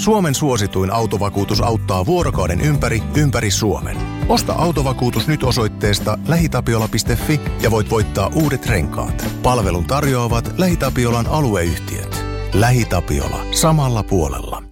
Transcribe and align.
Suomen 0.00 0.34
suosituin 0.34 0.92
autovakuutus 0.92 1.60
auttaa 1.60 2.06
vuorokauden 2.06 2.60
ympäri, 2.60 3.02
ympäri 3.16 3.50
Suomen. 3.50 3.96
Osta 4.28 4.52
autovakuutus 4.52 5.28
nyt 5.28 5.42
osoitteesta 5.42 6.18
lähitapiola.fi 6.28 7.40
ja 7.62 7.70
voit 7.70 7.90
voittaa 7.90 8.30
uudet 8.34 8.66
renkaat. 8.66 9.24
Palvelun 9.42 9.84
tarjoavat 9.84 10.58
LähiTapiolan 10.58 11.26
alueyhtiöt. 11.26 12.24
LähiTapiola. 12.54 13.44
Samalla 13.52 14.02
puolella. 14.02 14.62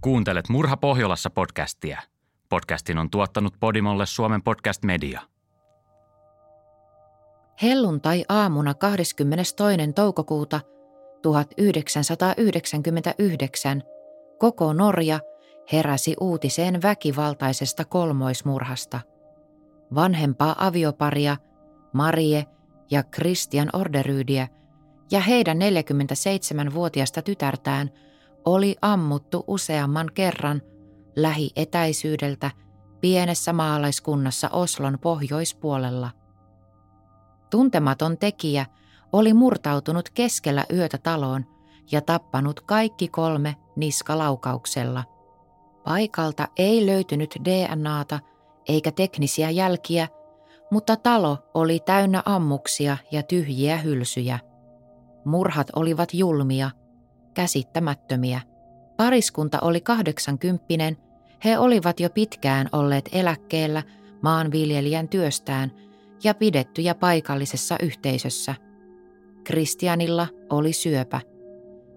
Kuuntelet 0.00 0.48
Murha 0.48 0.76
Pohjolassa 0.76 1.30
podcastia. 1.30 2.02
Podcastin 2.48 2.98
on 2.98 3.10
tuottanut 3.10 3.54
Podimolle 3.60 4.06
Suomen 4.06 4.42
podcast 4.42 4.84
media. 4.84 5.20
Helluntai-aamuna 7.62 8.74
22. 8.74 9.54
toukokuuta 9.94 10.60
1999 11.22 13.82
koko 14.38 14.72
Norja 14.72 15.20
heräsi 15.72 16.16
uutiseen 16.20 16.82
väkivaltaisesta 16.82 17.84
kolmoismurhasta. 17.84 19.00
Vanhempaa 19.94 20.66
avioparia 20.66 21.36
Marie 21.92 22.44
ja 22.90 23.02
Christian 23.02 23.70
Orderyydiä 23.72 24.48
ja 25.10 25.20
heidän 25.20 25.58
47-vuotiasta 25.58 27.22
tytärtään 27.22 27.90
oli 28.44 28.76
ammuttu 28.82 29.44
useamman 29.46 30.10
kerran 30.14 30.62
lähietäisyydeltä 31.16 32.50
pienessä 33.00 33.52
maalaiskunnassa 33.52 34.48
Oslon 34.48 34.98
pohjoispuolella. 35.02 36.10
Tuntematon 37.50 38.18
tekijä 38.18 38.66
oli 39.12 39.34
murtautunut 39.34 40.10
keskellä 40.10 40.64
yötä 40.72 40.98
taloon 40.98 41.46
ja 41.92 42.00
tappanut 42.00 42.60
kaikki 42.60 43.08
kolme 43.08 43.56
niskalaukauksella. 43.76 45.04
Paikalta 45.84 46.48
ei 46.56 46.86
löytynyt 46.86 47.34
DNAta 47.44 48.20
eikä 48.68 48.92
teknisiä 48.92 49.50
jälkiä, 49.50 50.08
mutta 50.70 50.96
talo 50.96 51.38
oli 51.54 51.80
täynnä 51.80 52.22
ammuksia 52.24 52.96
ja 53.12 53.22
tyhjiä 53.22 53.76
hylsyjä. 53.76 54.38
Murhat 55.24 55.66
olivat 55.76 56.14
julmia, 56.14 56.70
käsittämättömiä. 57.34 58.40
Pariskunta 58.96 59.58
oli 59.60 59.80
kahdeksankymppinen, 59.80 60.96
he 61.44 61.58
olivat 61.58 62.00
jo 62.00 62.10
pitkään 62.10 62.68
olleet 62.72 63.08
eläkkeellä 63.12 63.82
maanviljelijän 64.22 65.08
työstään– 65.08 65.72
ja 66.24 66.34
pidettyjä 66.34 66.94
paikallisessa 66.94 67.76
yhteisössä. 67.82 68.54
Kristianilla 69.44 70.28
oli 70.50 70.72
syöpä. 70.72 71.20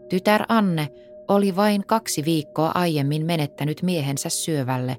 Tytär 0.09 0.45
Anne 0.49 0.87
oli 1.27 1.55
vain 1.55 1.85
kaksi 1.87 2.25
viikkoa 2.25 2.71
aiemmin 2.75 3.25
menettänyt 3.25 3.81
miehensä 3.81 4.29
syövälle. 4.29 4.97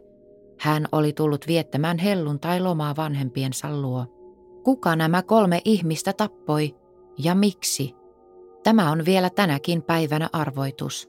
Hän 0.61 0.87
oli 0.93 1.13
tullut 1.13 1.47
viettämään 1.47 1.99
helluntai 1.99 2.61
lomaa 2.61 2.97
vanhempiensa 2.97 3.81
luo. 3.81 4.07
Kuka 4.65 4.97
nämä 4.97 5.23
kolme 5.23 5.61
ihmistä 5.65 6.13
tappoi 6.13 6.75
ja 7.19 7.35
miksi? 7.35 7.95
Tämä 8.63 8.91
on 8.91 9.05
vielä 9.05 9.31
tänäkin 9.31 9.83
päivänä 9.83 10.29
arvoitus. 10.33 11.09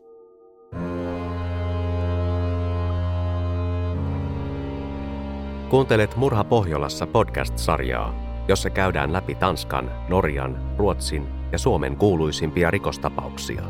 Kuuntelet 5.73 6.15
Murha 6.15 6.43
Pohjolassa 6.43 7.07
podcast-sarjaa, 7.07 8.15
jossa 8.47 8.69
käydään 8.69 9.13
läpi 9.13 9.35
Tanskan, 9.35 9.91
Norjan, 10.09 10.75
Ruotsin 10.77 11.27
ja 11.51 11.57
Suomen 11.57 11.97
kuuluisimpia 11.97 12.71
rikostapauksia. 12.71 13.63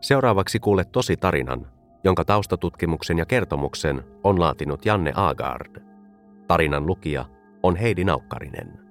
Seuraavaksi 0.00 0.58
kuulet 0.60 0.92
tosi 0.92 1.16
tarinan, 1.16 1.66
jonka 2.04 2.24
taustatutkimuksen 2.24 3.18
ja 3.18 3.26
kertomuksen 3.26 4.04
on 4.24 4.40
laatinut 4.40 4.86
Janne 4.86 5.12
Agard. 5.14 5.82
Tarinan 6.46 6.86
lukija 6.86 7.24
on 7.62 7.76
Heidi 7.76 8.04
Naukkarinen. 8.04 8.85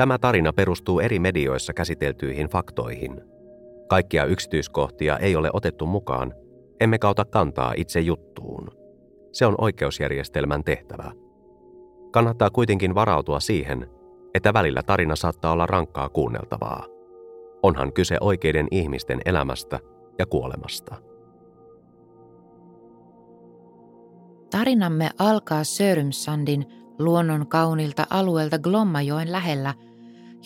Tämä 0.00 0.18
tarina 0.18 0.52
perustuu 0.52 1.00
eri 1.00 1.18
medioissa 1.18 1.72
käsiteltyihin 1.72 2.48
faktoihin. 2.48 3.20
Kaikkia 3.88 4.24
yksityiskohtia 4.24 5.18
ei 5.18 5.36
ole 5.36 5.50
otettu 5.52 5.86
mukaan, 5.86 6.34
emme 6.80 6.98
kauta 6.98 7.24
kantaa 7.24 7.72
itse 7.76 8.00
juttuun. 8.00 8.70
Se 9.32 9.46
on 9.46 9.54
oikeusjärjestelmän 9.58 10.64
tehtävä. 10.64 11.12
Kannattaa 12.12 12.50
kuitenkin 12.50 12.94
varautua 12.94 13.40
siihen, 13.40 13.90
että 14.34 14.54
välillä 14.54 14.82
tarina 14.82 15.16
saattaa 15.16 15.52
olla 15.52 15.66
rankkaa 15.66 16.08
kuunneltavaa. 16.08 16.86
Onhan 17.62 17.92
kyse 17.92 18.16
oikeiden 18.20 18.68
ihmisten 18.70 19.20
elämästä 19.24 19.78
ja 20.18 20.26
kuolemasta. 20.26 20.94
Tarinamme 24.50 25.10
alkaa 25.18 25.64
Sörmsandin 25.64 26.64
luonnon 26.98 27.46
kaunilta 27.46 28.06
alueelta 28.10 28.58
Glommajoen 28.58 29.32
lähellä– 29.32 29.74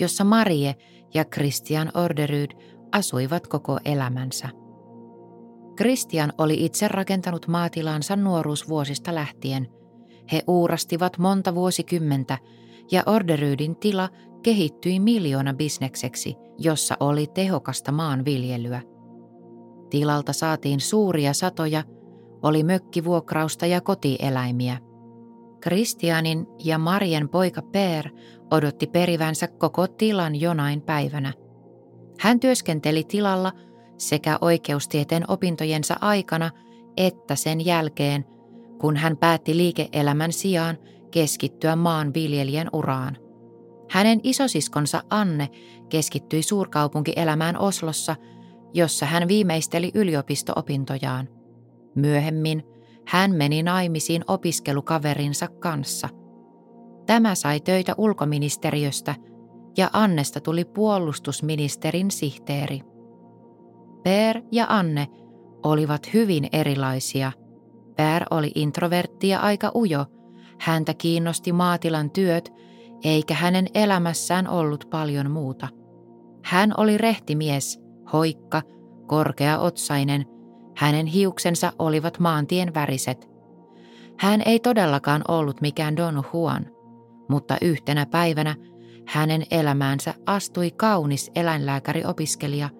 jossa 0.01 0.25
Marie 0.25 0.75
ja 1.15 1.25
Christian 1.25 1.91
Orderyd 1.95 2.51
asuivat 2.93 3.47
koko 3.47 3.79
elämänsä. 3.85 4.49
Christian 5.77 6.33
oli 6.39 6.65
itse 6.65 6.89
rakentanut 6.89 7.49
maatilansa 7.49 8.17
nuoruusvuosista 8.17 9.15
lähtien. 9.15 9.69
He 10.33 10.43
uurastivat 10.47 11.19
monta 11.19 11.55
vuosikymmentä 11.55 12.39
ja 12.93 13.03
Orderydin 13.07 13.77
tila 13.77 14.09
kehittyi 14.43 15.01
miljoona 15.01 15.55
bisnekseksi, 15.55 16.35
jossa 16.59 16.97
oli 17.01 17.27
tehokasta 17.35 17.93
maanviljelyä. 17.93 18.83
Tilalta 19.91 20.33
saatiin 20.33 20.81
suuria 20.81 21.33
satoja, 21.33 21.83
oli 22.43 22.63
mökkivuokrausta 22.63 23.67
ja 23.67 23.81
kotieläimiä. 23.81 24.79
Kristianin 25.61 26.47
ja 26.65 26.79
Marien 26.79 27.29
poika 27.29 27.63
Per 27.63 28.11
odotti 28.51 28.87
perivänsä 28.87 29.49
koko 29.49 29.87
tilan 29.87 30.41
jonain 30.41 30.81
päivänä. 30.81 31.33
Hän 32.21 32.41
työskenteli 32.41 33.05
tilalla 33.05 33.53
sekä 33.99 34.39
oikeustieteen 34.41 35.25
opintojensa 35.29 35.97
aikana 36.01 36.51
että 36.97 37.37
sen 37.37 37.67
jälkeen, 37.67 38.25
kun 38.81 38.97
hän 38.97 39.17
päätti 39.17 39.57
liike-elämän 39.57 40.33
sijaan 40.33 40.79
keskittyä 41.11 41.77
maanviljelijän 41.77 42.69
uraan. 42.73 43.17
Hänen 43.91 44.21
isosiskonsa 44.23 45.03
Anne 45.11 45.49
keskittyi 45.89 46.43
suurkaupunkielämään 46.43 47.59
Oslossa, 47.59 48.17
jossa 48.75 49.07
hän 49.07 49.29
viimeisteli 49.29 49.91
yliopisto-opintojaan. 49.95 51.29
Myöhemmin 51.95 52.63
hän 53.07 53.35
meni 53.35 53.63
naimisiin 53.63 54.25
opiskelukaverinsa 54.27 55.49
kanssa– 55.49 56.09
Tämä 57.07 57.35
sai 57.35 57.61
töitä 57.61 57.95
ulkoministeriöstä 57.99 59.15
ja 59.77 59.91
Annesta 59.93 60.41
tuli 60.41 60.65
puolustusministerin 60.65 62.11
sihteeri. 62.11 62.81
Per 64.03 64.43
ja 64.53 64.67
Anne 64.69 65.09
olivat 65.63 66.15
hyvin 66.15 66.49
erilaisia. 66.53 67.33
Per 67.97 68.25
oli 68.31 68.53
introvertti 68.55 69.29
ja 69.29 69.41
aika 69.41 69.71
ujo. 69.75 70.07
Häntä 70.61 70.95
kiinnosti 70.95 71.53
maatilan 71.53 72.11
työt, 72.11 72.53
eikä 73.05 73.35
hänen 73.35 73.67
elämässään 73.75 74.49
ollut 74.49 74.85
paljon 74.91 75.31
muuta. 75.31 75.69
Hän 76.45 76.75
oli 76.77 76.99
rehtimies, 76.99 77.81
hoikka, 78.13 78.63
korkeaotsainen. 79.07 80.27
Hänen 80.77 81.07
hiuksensa 81.07 81.73
olivat 81.79 82.19
maantien 82.19 82.75
väriset. 82.75 83.29
Hän 84.19 84.43
ei 84.47 84.61
todellakaan 84.61 85.23
ollut 85.29 85.61
mikään 85.61 85.97
Don 85.97 86.23
Juan. 86.33 86.74
Mutta 87.29 87.57
yhtenä 87.63 88.07
päivänä 88.07 88.57
hänen 89.07 89.43
elämäänsä 89.51 90.15
astui 90.27 90.71
kaunis 90.71 91.31
eläinlääkäriopiskelija 91.35 92.71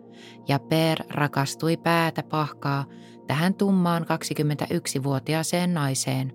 ja 0.49 0.59
Per 0.59 0.99
rakastui 1.11 1.77
päätä 1.77 2.23
pahkaa 2.23 2.85
tähän 3.27 3.55
tummaan 3.55 4.03
21-vuotiaaseen 4.03 5.75
naiseen. 5.75 6.33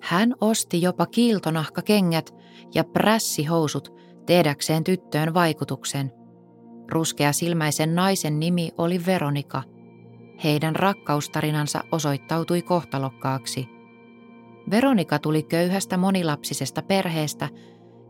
Hän 0.00 0.34
osti 0.40 0.82
jopa 0.82 1.06
kiiltonahkakengät 1.06 2.34
ja 2.74 2.84
prässihousut 2.84 3.92
tehdäkseen 4.26 4.84
tyttöön 4.84 5.34
vaikutuksen. 5.34 6.12
Ruskea 6.92 7.32
silmäisen 7.32 7.94
naisen 7.94 8.40
nimi 8.40 8.70
oli 8.78 9.06
Veronika. 9.06 9.62
Heidän 10.44 10.76
rakkaustarinansa 10.76 11.84
osoittautui 11.92 12.62
kohtalokkaaksi– 12.62 13.68
Veronika 14.70 15.18
tuli 15.18 15.42
köyhästä 15.42 15.96
monilapsisesta 15.96 16.82
perheestä 16.82 17.48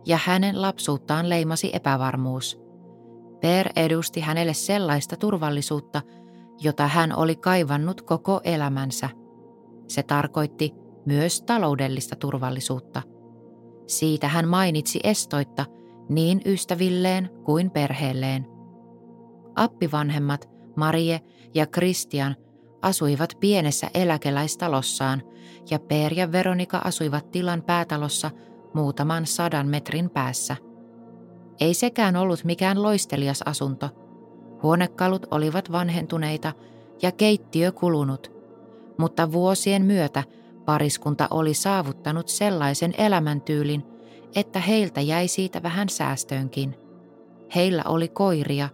ja 0.07 0.19
hänen 0.25 0.63
lapsuuttaan 0.63 1.29
leimasi 1.29 1.71
epävarmuus. 1.73 2.61
Per 3.41 3.69
edusti 3.77 4.21
hänelle 4.21 4.55
sellaista 4.55 5.17
turvallisuutta, 5.17 6.03
jota 6.61 6.87
hän 6.87 7.17
oli 7.17 7.37
kaivannut 7.37 8.03
koko 8.03 8.41
elämänsä. 8.45 9.09
Se 9.89 10.03
tarkoitti 10.03 10.75
myös 11.07 11.43
taloudellista 11.43 12.17
turvallisuutta. 12.17 13.03
Siitä 13.87 14.29
hän 14.29 14.49
mainitsi 14.49 15.01
estoitta 15.05 15.67
niin 16.09 16.41
ystävilleen 16.47 17.31
kuin 17.45 17.71
perheelleen. 17.71 18.47
Appivanhemmat 19.57 20.49
Marie 20.77 21.21
ja 21.55 21.67
Christian 21.67 22.37
asuivat 22.83 23.37
pienessä 23.41 23.91
eläkeläistalossaan 23.95 25.23
ja 25.71 25.79
Per 25.79 26.13
ja 26.15 26.33
Veronika 26.33 26.79
asuivat 26.79 27.31
tilan 27.31 27.63
päätalossa 27.63 28.31
muutaman 28.75 29.27
sadan 29.27 29.69
metrin 29.69 30.11
päässä. 30.11 30.57
Ei 31.61 31.75
sekään 31.75 32.17
ollut 32.17 32.45
mikään 32.45 32.83
loistelias 32.83 33.43
asunto. 33.43 33.89
Huonekalut 34.63 35.27
olivat 35.31 35.73
vanhentuneita 35.73 36.53
ja 37.03 37.13
keittiö 37.13 37.73
kulunut, 37.73 38.33
mutta 38.99 39.33
vuosien 39.33 39.83
myötä 39.83 40.25
pariskunta 40.65 41.29
oli 41.31 41.55
saavuttanut 41.55 42.29
sellaisen 42.29 42.95
elämäntyylin, 42.99 43.85
että 44.35 44.61
heiltä 44.61 45.01
jäi 45.01 45.29
siitä 45.29 45.63
vähän 45.63 45.89
säästöönkin. 45.89 46.77
Heillä 47.55 47.83
oli 47.87 48.09
koiria. 48.09 48.69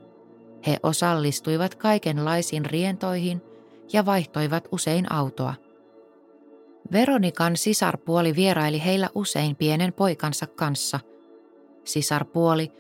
He 0.67 0.77
osallistuivat 0.83 1.75
kaikenlaisiin 1.75 2.65
rientoihin 2.65 3.43
ja 3.93 4.07
vaihtoivat 4.07 4.69
usein 4.73 5.13
autoa. 5.13 5.55
Veronikan 6.93 7.57
sisarpuoli 7.57 8.37
vieraili 8.37 8.85
heillä 8.85 9.09
usein 9.15 9.57
pienen 9.57 9.93
poikansa 9.93 10.47
kanssa. 10.47 11.01
Sisarpuoli 11.85 12.73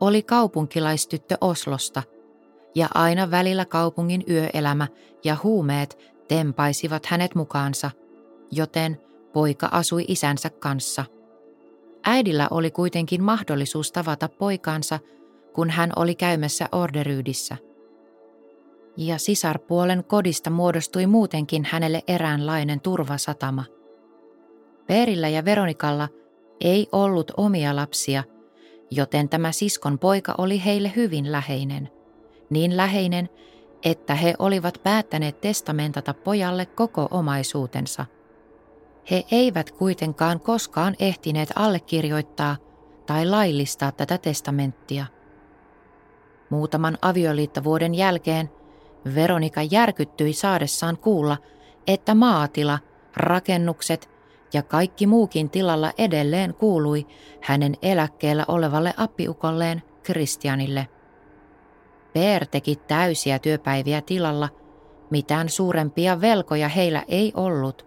oli 0.00 0.22
kaupunkilaistyttö 0.22 1.36
Oslosta, 1.40 2.02
ja 2.74 2.88
aina 2.94 3.30
välillä 3.30 3.64
kaupungin 3.64 4.24
yöelämä 4.30 4.88
ja 5.24 5.36
huumeet 5.42 5.98
tempaisivat 6.28 7.06
hänet 7.06 7.34
mukaansa, 7.34 7.90
joten 8.50 9.00
poika 9.32 9.68
asui 9.72 10.04
isänsä 10.08 10.50
kanssa. 10.50 11.04
Äidillä 12.04 12.48
oli 12.50 12.70
kuitenkin 12.70 13.22
mahdollisuus 13.22 13.92
tavata 13.92 14.28
poikansa, 14.28 14.98
kun 15.52 15.70
hän 15.70 15.92
oli 15.96 16.14
käymässä 16.14 16.68
Orderyydissä. 16.72 17.56
Ja 19.02 19.18
sisarpuolen 19.18 20.04
kodista 20.04 20.50
muodostui 20.50 21.06
muutenkin 21.06 21.66
hänelle 21.70 22.02
eräänlainen 22.08 22.80
turvasatama. 22.80 23.64
Perillä 24.86 25.28
ja 25.28 25.44
Veronikalla 25.44 26.08
ei 26.60 26.88
ollut 26.92 27.32
omia 27.36 27.76
lapsia, 27.76 28.24
joten 28.90 29.28
tämä 29.28 29.52
siskon 29.52 29.98
poika 29.98 30.34
oli 30.38 30.64
heille 30.64 30.92
hyvin 30.96 31.32
läheinen. 31.32 31.88
Niin 32.50 32.76
läheinen, 32.76 33.28
että 33.84 34.14
he 34.14 34.34
olivat 34.38 34.80
päättäneet 34.82 35.40
testamentata 35.40 36.14
pojalle 36.14 36.66
koko 36.66 37.08
omaisuutensa. 37.10 38.06
He 39.10 39.24
eivät 39.30 39.70
kuitenkaan 39.70 40.40
koskaan 40.40 40.94
ehtineet 40.98 41.48
allekirjoittaa 41.56 42.56
tai 43.06 43.26
laillistaa 43.26 43.92
tätä 43.92 44.18
testamenttia. 44.18 45.06
Muutaman 46.50 46.98
avioliittovuoden 47.02 47.94
jälkeen 47.94 48.59
Veronika 49.14 49.60
järkyttyi 49.62 50.32
saadessaan 50.32 50.98
kuulla, 50.98 51.36
että 51.86 52.14
maatila, 52.14 52.78
rakennukset 53.16 54.10
ja 54.52 54.62
kaikki 54.62 55.06
muukin 55.06 55.50
tilalla 55.50 55.92
edelleen 55.98 56.54
kuului 56.54 57.06
hänen 57.40 57.74
eläkkeellä 57.82 58.44
olevalle 58.48 58.94
appiukolleen 58.96 59.82
Kristianille. 60.02 60.88
Per 62.12 62.46
teki 62.46 62.76
täysiä 62.76 63.38
työpäiviä 63.38 64.00
tilalla, 64.00 64.48
mitään 65.10 65.48
suurempia 65.48 66.20
velkoja 66.20 66.68
heillä 66.68 67.04
ei 67.08 67.32
ollut, 67.36 67.86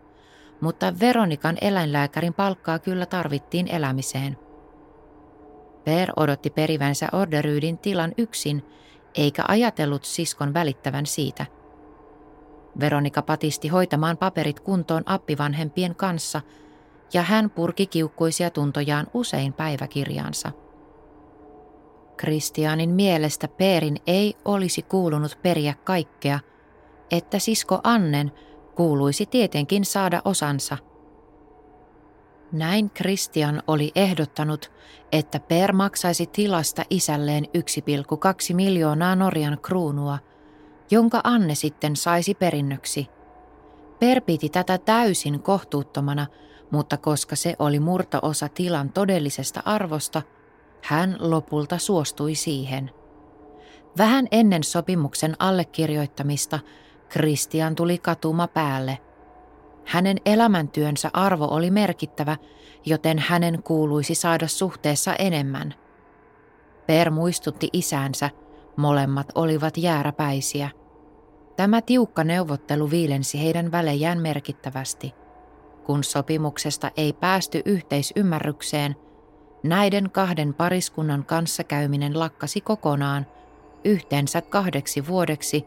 mutta 0.61 0.93
Veronikan 0.99 1.57
eläinlääkärin 1.61 2.33
palkkaa 2.33 2.79
kyllä 2.79 3.05
tarvittiin 3.05 3.67
elämiseen. 3.67 4.37
Per 5.83 6.11
odotti 6.15 6.49
perivänsä 6.49 7.07
Orderyydin 7.11 7.77
tilan 7.77 8.13
yksin, 8.17 8.63
eikä 9.15 9.43
ajatellut 9.47 10.03
siskon 10.05 10.53
välittävän 10.53 11.05
siitä. 11.05 11.45
Veronika 12.79 13.21
patisti 13.21 13.67
hoitamaan 13.67 14.17
paperit 14.17 14.59
kuntoon 14.59 15.03
appivanhempien 15.05 15.95
kanssa, 15.95 16.41
ja 17.13 17.21
hän 17.21 17.49
purki 17.49 17.87
kiukkuisia 17.87 18.49
tuntojaan 18.49 19.07
usein 19.13 19.53
päiväkirjaansa. 19.53 20.51
Kristianin 22.17 22.89
mielestä 22.89 23.47
Peerin 23.47 23.97
ei 24.07 24.35
olisi 24.45 24.81
kuulunut 24.81 25.37
periä 25.41 25.73
kaikkea, 25.83 26.39
että 27.11 27.39
sisko 27.39 27.79
Annen 27.83 28.31
kuuluisi 28.75 29.25
tietenkin 29.25 29.85
saada 29.85 30.21
osansa. 30.25 30.77
Näin 32.53 32.89
Kristian 32.89 33.63
oli 33.67 33.91
ehdottanut, 33.95 34.71
että 35.11 35.39
Per 35.39 35.73
maksaisi 35.73 36.27
tilasta 36.27 36.83
isälleen 36.89 37.43
1,2 37.45 38.55
miljoonaa 38.55 39.15
Norjan 39.15 39.57
kruunua, 39.61 40.19
jonka 40.91 41.21
Anne 41.23 41.55
sitten 41.55 41.95
saisi 41.95 42.33
perinnöksi. 42.33 43.07
Per 43.99 44.21
piti 44.21 44.49
tätä 44.49 44.77
täysin 44.77 45.39
kohtuuttomana, 45.39 46.27
mutta 46.71 46.97
koska 46.97 47.35
se 47.35 47.55
oli 47.59 47.79
murtoosa 47.79 48.49
tilan 48.49 48.89
todellisesta 48.89 49.61
arvosta, 49.65 50.21
hän 50.83 51.17
lopulta 51.19 51.77
suostui 51.77 52.35
siihen. 52.35 52.91
Vähän 53.97 54.27
ennen 54.31 54.63
sopimuksen 54.63 55.35
allekirjoittamista 55.39 56.59
Kristian 57.09 57.75
tuli 57.75 57.97
katuma 57.97 58.47
päälle. 58.47 58.97
Hänen 59.85 60.17
elämäntyönsä 60.25 61.09
arvo 61.13 61.45
oli 61.45 61.71
merkittävä, 61.71 62.37
joten 62.85 63.19
hänen 63.19 63.63
kuuluisi 63.63 64.15
saada 64.15 64.47
suhteessa 64.47 65.15
enemmän. 65.15 65.73
Per 66.87 67.11
muistutti 67.11 67.69
isänsä, 67.73 68.29
molemmat 68.75 69.31
olivat 69.35 69.77
jääräpäisiä. 69.77 70.69
Tämä 71.55 71.81
tiukka 71.81 72.23
neuvottelu 72.23 72.91
viilensi 72.91 73.43
heidän 73.43 73.71
välejään 73.71 74.21
merkittävästi. 74.21 75.13
Kun 75.83 76.03
sopimuksesta 76.03 76.91
ei 76.97 77.13
päästy 77.13 77.61
yhteisymmärrykseen, 77.65 78.95
näiden 79.63 80.11
kahden 80.11 80.53
pariskunnan 80.53 81.25
kanssakäyminen 81.25 82.19
lakkasi 82.19 82.61
kokonaan 82.61 83.25
yhteensä 83.85 84.41
kahdeksi 84.41 85.07
vuodeksi 85.07 85.65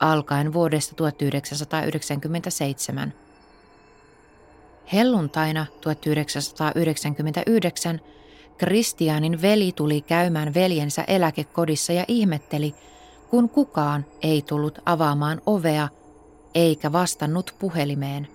alkaen 0.00 0.52
vuodesta 0.52 0.94
1997. 0.94 3.27
Helluntaina 4.92 5.66
1999 5.80 8.00
Kristianin 8.58 9.42
veli 9.42 9.72
tuli 9.76 10.00
käymään 10.00 10.54
veljensä 10.54 11.02
eläkekodissa 11.02 11.92
ja 11.92 12.04
ihmetteli, 12.08 12.74
kun 13.30 13.48
kukaan 13.48 14.06
ei 14.22 14.42
tullut 14.42 14.78
avaamaan 14.86 15.42
ovea 15.46 15.88
eikä 16.54 16.92
vastannut 16.92 17.54
puhelimeen. 17.58 18.28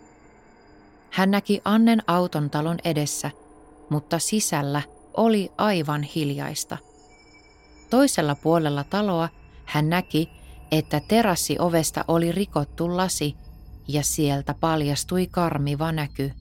Hän 1.10 1.32
näki 1.32 1.62
Annen 1.66 2.04
auton 2.08 2.50
talon 2.50 2.78
edessä, 2.86 3.32
mutta 3.90 4.20
sisällä 4.20 4.82
oli 5.18 5.52
aivan 5.58 6.04
hiljaista. 6.04 6.78
Toisella 7.90 8.36
puolella 8.36 8.84
taloa 8.84 9.30
hän 9.66 9.90
näki, 9.90 10.30
että 10.72 11.02
terassiovesta 11.08 12.06
oli 12.08 12.32
rikottu 12.32 12.98
lasi 12.98 13.36
ja 13.88 14.04
sieltä 14.04 14.54
paljastui 14.54 15.28
karmiva 15.32 15.92
näky. 15.92 16.32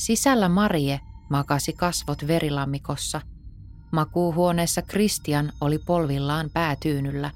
Sisällä 0.00 0.48
Marie 0.48 1.00
makasi 1.28 1.72
kasvot 1.72 2.26
verilammikossa. 2.26 3.20
Makuuhuoneessa 3.92 4.82
Kristian 4.82 5.52
oli 5.60 5.78
polvillaan 5.78 6.50
päätyynyllä. 6.50 7.30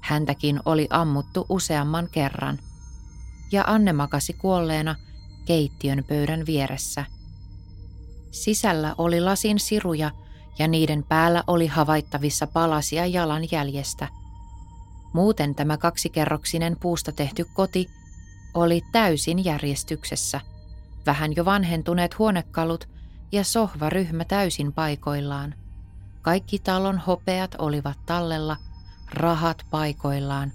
Häntäkin 0.00 0.60
oli 0.64 0.86
ammuttu 0.90 1.46
useamman 1.48 2.08
kerran. 2.12 2.58
Ja 3.52 3.64
Anne 3.66 3.92
makasi 3.92 4.32
kuolleena 4.32 4.94
keittiön 5.44 6.04
pöydän 6.08 6.46
vieressä. 6.46 7.04
Sisällä 8.30 8.94
oli 8.98 9.20
lasin 9.20 9.58
siruja 9.58 10.10
ja 10.58 10.68
niiden 10.68 11.04
päällä 11.08 11.44
oli 11.46 11.66
havaittavissa 11.66 12.46
palasia 12.46 13.06
jalanjäljestä. 13.06 14.08
Muuten 15.14 15.54
tämä 15.54 15.76
kaksikerroksinen 15.76 16.76
puusta 16.80 17.12
tehty 17.12 17.46
koti 17.54 17.90
oli 18.54 18.82
täysin 18.92 19.44
järjestyksessä. 19.44 20.53
Vähän 21.06 21.36
jo 21.36 21.44
vanhentuneet 21.44 22.18
huonekalut 22.18 22.88
ja 23.32 23.44
sohvaryhmä 23.44 24.24
täysin 24.24 24.72
paikoillaan. 24.72 25.54
Kaikki 26.22 26.58
talon 26.58 26.98
hopeat 26.98 27.54
olivat 27.58 27.98
tallella, 28.06 28.56
rahat 29.14 29.66
paikoillaan, 29.70 30.52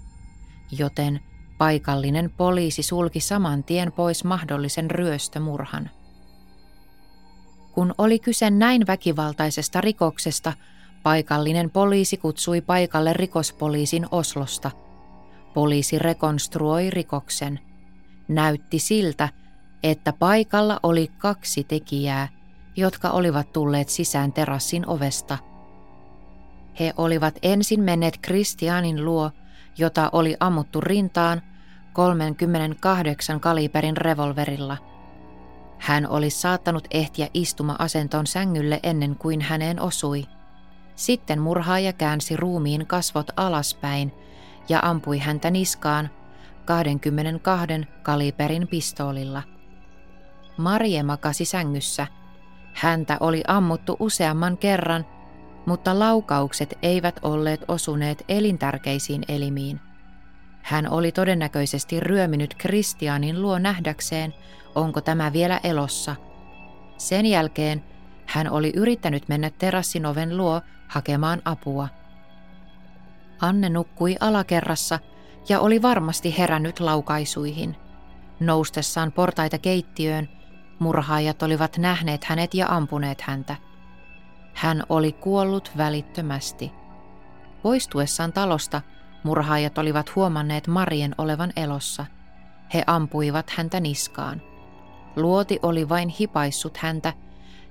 joten 0.78 1.20
paikallinen 1.58 2.30
poliisi 2.30 2.82
sulki 2.82 3.20
saman 3.20 3.64
tien 3.64 3.92
pois 3.92 4.24
mahdollisen 4.24 4.90
ryöstömurhan. 4.90 5.90
Kun 7.72 7.94
oli 7.98 8.18
kyse 8.18 8.50
näin 8.50 8.86
väkivaltaisesta 8.86 9.80
rikoksesta, 9.80 10.52
paikallinen 11.02 11.70
poliisi 11.70 12.16
kutsui 12.16 12.60
paikalle 12.60 13.12
rikospoliisin 13.12 14.06
Oslosta. 14.10 14.70
Poliisi 15.54 15.98
rekonstruoi 15.98 16.90
rikoksen. 16.90 17.60
Näytti 18.28 18.78
siltä, 18.78 19.28
että 19.82 20.12
paikalla 20.12 20.80
oli 20.82 21.10
kaksi 21.18 21.64
tekijää, 21.64 22.28
jotka 22.76 23.10
olivat 23.10 23.52
tulleet 23.52 23.88
sisään 23.88 24.32
terassin 24.32 24.88
ovesta. 24.88 25.38
He 26.80 26.94
olivat 26.96 27.38
ensin 27.42 27.80
menneet 27.80 28.18
Kristianin 28.22 29.04
luo, 29.04 29.30
jota 29.78 30.10
oli 30.12 30.36
ammuttu 30.40 30.80
rintaan 30.80 31.42
38 31.92 33.40
kaliberin 33.40 33.96
revolverilla. 33.96 34.76
Hän 35.78 36.08
oli 36.08 36.30
saattanut 36.30 36.88
ehtiä 36.90 37.28
istuma 37.34 37.76
asenton 37.78 38.26
sängylle 38.26 38.80
ennen 38.82 39.16
kuin 39.16 39.40
häneen 39.40 39.80
osui. 39.80 40.24
Sitten 40.96 41.40
murhaaja 41.40 41.92
käänsi 41.92 42.36
ruumiin 42.36 42.86
kasvot 42.86 43.26
alaspäin 43.36 44.12
ja 44.68 44.80
ampui 44.82 45.18
häntä 45.18 45.50
niskaan 45.50 46.10
22 46.64 47.74
kaliberin 48.02 48.68
pistoolilla. 48.68 49.42
Marie 50.60 51.02
makasi 51.02 51.44
sängyssä. 51.44 52.06
Häntä 52.74 53.16
oli 53.20 53.42
ammuttu 53.48 53.96
useamman 54.00 54.58
kerran, 54.58 55.06
mutta 55.66 55.98
laukaukset 55.98 56.78
eivät 56.82 57.20
olleet 57.22 57.64
osuneet 57.68 58.24
elintärkeisiin 58.28 59.22
elimiin. 59.28 59.80
Hän 60.62 60.90
oli 60.90 61.12
todennäköisesti 61.12 62.00
ryöminyt 62.00 62.54
Kristianin 62.54 63.42
luo 63.42 63.58
nähdäkseen, 63.58 64.34
onko 64.74 65.00
tämä 65.00 65.32
vielä 65.32 65.60
elossa. 65.64 66.16
Sen 66.96 67.26
jälkeen 67.26 67.84
hän 68.26 68.50
oli 68.50 68.72
yrittänyt 68.76 69.28
mennä 69.28 69.50
terassin 69.50 70.06
oven 70.06 70.36
luo 70.36 70.60
hakemaan 70.88 71.42
apua. 71.44 71.88
Anne 73.40 73.68
nukkui 73.68 74.16
alakerrassa 74.20 74.98
ja 75.48 75.60
oli 75.60 75.82
varmasti 75.82 76.38
herännyt 76.38 76.80
laukaisuihin. 76.80 77.76
Noustessaan 78.40 79.12
portaita 79.12 79.58
keittiöön, 79.58 80.28
murhaajat 80.80 81.42
olivat 81.42 81.78
nähneet 81.78 82.24
hänet 82.24 82.54
ja 82.54 82.66
ampuneet 82.68 83.20
häntä. 83.20 83.56
Hän 84.54 84.82
oli 84.88 85.12
kuollut 85.12 85.70
välittömästi. 85.76 86.72
Poistuessaan 87.62 88.32
talosta 88.32 88.82
murhaajat 89.22 89.78
olivat 89.78 90.16
huomanneet 90.16 90.66
Marien 90.66 91.14
olevan 91.18 91.52
elossa. 91.56 92.06
He 92.74 92.84
ampuivat 92.86 93.50
häntä 93.50 93.80
niskaan. 93.80 94.42
Luoti 95.16 95.58
oli 95.62 95.88
vain 95.88 96.08
hipaissut 96.08 96.76
häntä, 96.76 97.12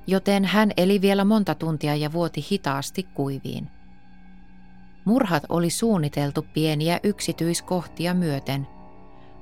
joten 0.07 0.45
hän 0.45 0.71
eli 0.77 1.01
vielä 1.01 1.25
monta 1.25 1.55
tuntia 1.55 1.95
ja 1.95 2.13
vuoti 2.13 2.45
hitaasti 2.51 3.03
kuiviin. 3.03 3.69
Murhat 5.05 5.43
oli 5.49 5.69
suunniteltu 5.69 6.45
pieniä 6.53 6.99
yksityiskohtia 7.03 8.13
myöten. 8.13 8.67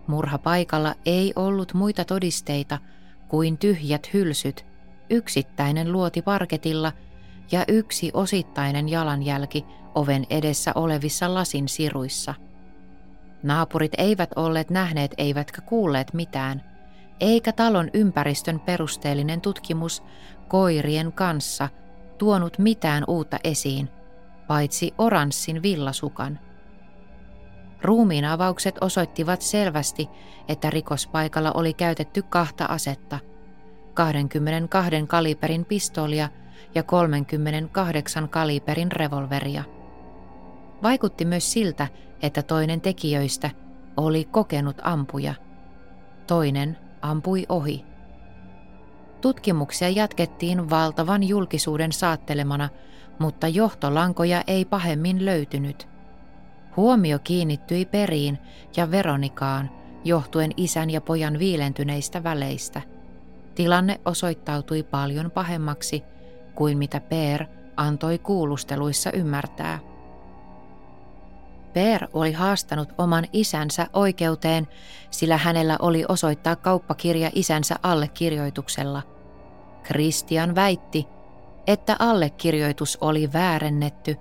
Murhapaikalla 0.08 0.96
ei 1.06 1.34
ollut 1.36 1.74
muita 1.74 2.06
todisteita 2.06 2.80
kuin 3.28 3.58
tyhjät 3.58 4.14
hylsyt, 4.14 4.66
yksittäinen 5.10 5.92
luoti 5.92 6.22
parketilla 6.22 6.92
ja 7.52 7.66
yksi 7.68 8.12
osittainen 8.14 8.90
jalanjälki 8.90 9.66
oven 9.96 10.26
edessä 10.30 10.72
olevissa 10.76 11.34
lasin 11.34 11.68
siruissa. 11.68 12.34
Naapurit 13.44 13.92
eivät 13.98 14.30
olleet 14.36 14.70
nähneet 14.70 15.14
eivätkä 15.18 15.62
kuulleet 15.62 16.14
mitään, 16.14 16.64
eikä 17.20 17.52
talon 17.52 17.90
ympäristön 17.94 18.60
perusteellinen 18.60 19.42
tutkimus 19.42 20.04
koirien 20.48 21.14
kanssa 21.14 21.70
tuonut 22.18 22.60
mitään 22.60 23.04
uutta 23.08 23.38
esiin, 23.44 23.90
paitsi 24.48 24.94
oranssin 24.98 25.62
villasukan. 25.64 26.40
Ruumiin 27.82 28.26
avaukset 28.26 28.76
osoittivat 28.82 29.42
selvästi, 29.42 30.10
että 30.48 30.70
rikospaikalla 30.70 31.52
oli 31.52 31.74
käytetty 31.74 32.22
kahta 32.22 32.66
asetta, 32.66 33.20
22 33.94 34.92
kaliberin 35.08 35.66
pistoolia 35.66 36.30
ja 36.76 36.84
38 36.84 38.30
kaliberin 38.30 38.92
revolveria. 38.92 39.64
Vaikutti 40.84 41.26
myös 41.26 41.52
siltä, 41.52 41.88
että 42.22 42.44
toinen 42.44 42.82
tekijöistä 42.82 43.50
oli 43.98 44.26
kokenut 44.26 44.78
ampuja. 44.84 45.34
Toinen 46.28 46.78
ampui 47.02 47.46
ohi. 47.50 47.86
Tutkimuksia 49.22 49.90
jatkettiin 49.90 50.70
valtavan 50.70 51.24
julkisuuden 51.24 51.92
saattelemana, 51.92 52.70
mutta 53.20 53.48
johtolankoja 53.48 54.44
ei 54.48 54.66
pahemmin 54.66 55.26
löytynyt. 55.26 55.97
Huomio 56.78 57.20
kiinnittyi 57.20 57.86
periin 57.86 58.38
ja 58.76 58.92
Veronikaan 58.92 59.70
johtuen 60.04 60.52
isän 60.58 60.90
ja 60.90 61.02
pojan 61.02 61.40
viilentyneistä 61.40 62.24
väleistä. 62.24 62.82
Tilanne 63.56 64.00
osoittautui 64.06 64.84
paljon 64.84 65.32
pahemmaksi 65.32 66.04
kuin 66.56 66.78
mitä 66.78 67.00
Per 67.00 67.46
antoi 67.78 68.18
kuulusteluissa 68.18 69.12
ymmärtää. 69.12 69.80
Per 71.74 72.08
oli 72.14 72.32
haastanut 72.32 72.94
oman 72.98 73.26
isänsä 73.34 73.88
oikeuteen, 73.94 74.68
sillä 75.12 75.38
hänellä 75.38 75.78
oli 75.80 76.06
osoittaa 76.08 76.56
kauppakirja 76.56 77.32
isänsä 77.34 77.76
allekirjoituksella. 77.84 79.02
Christian 79.84 80.56
väitti, 80.56 81.08
että 81.68 81.96
allekirjoitus 82.00 82.98
oli 83.02 83.34
väärennetty 83.34 84.18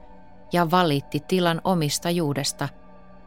ja 0.52 0.70
valitti 0.70 1.20
tilan 1.28 1.60
omistajuudesta, 1.64 2.68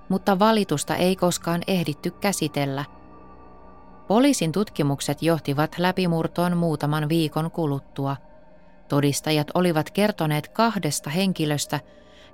mutta 0.09 0.39
valitusta 0.39 0.95
ei 0.95 1.15
koskaan 1.15 1.61
ehditty 1.67 2.11
käsitellä. 2.11 2.85
Poliisin 4.07 4.51
tutkimukset 4.51 5.21
johtivat 5.21 5.75
läpimurtoon 5.77 6.57
muutaman 6.57 7.09
viikon 7.09 7.51
kuluttua. 7.51 8.17
Todistajat 8.87 9.47
olivat 9.53 9.91
kertoneet 9.91 10.47
kahdesta 10.47 11.09
henkilöstä, 11.09 11.79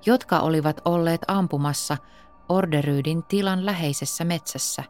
jotka 0.05 0.39
olivat 0.39 0.81
olleet 0.85 1.21
ampumassa 1.27 1.97
Orderyydin 2.49 3.23
tilan 3.23 3.65
läheisessä 3.65 4.23
metsässä. 4.23 4.83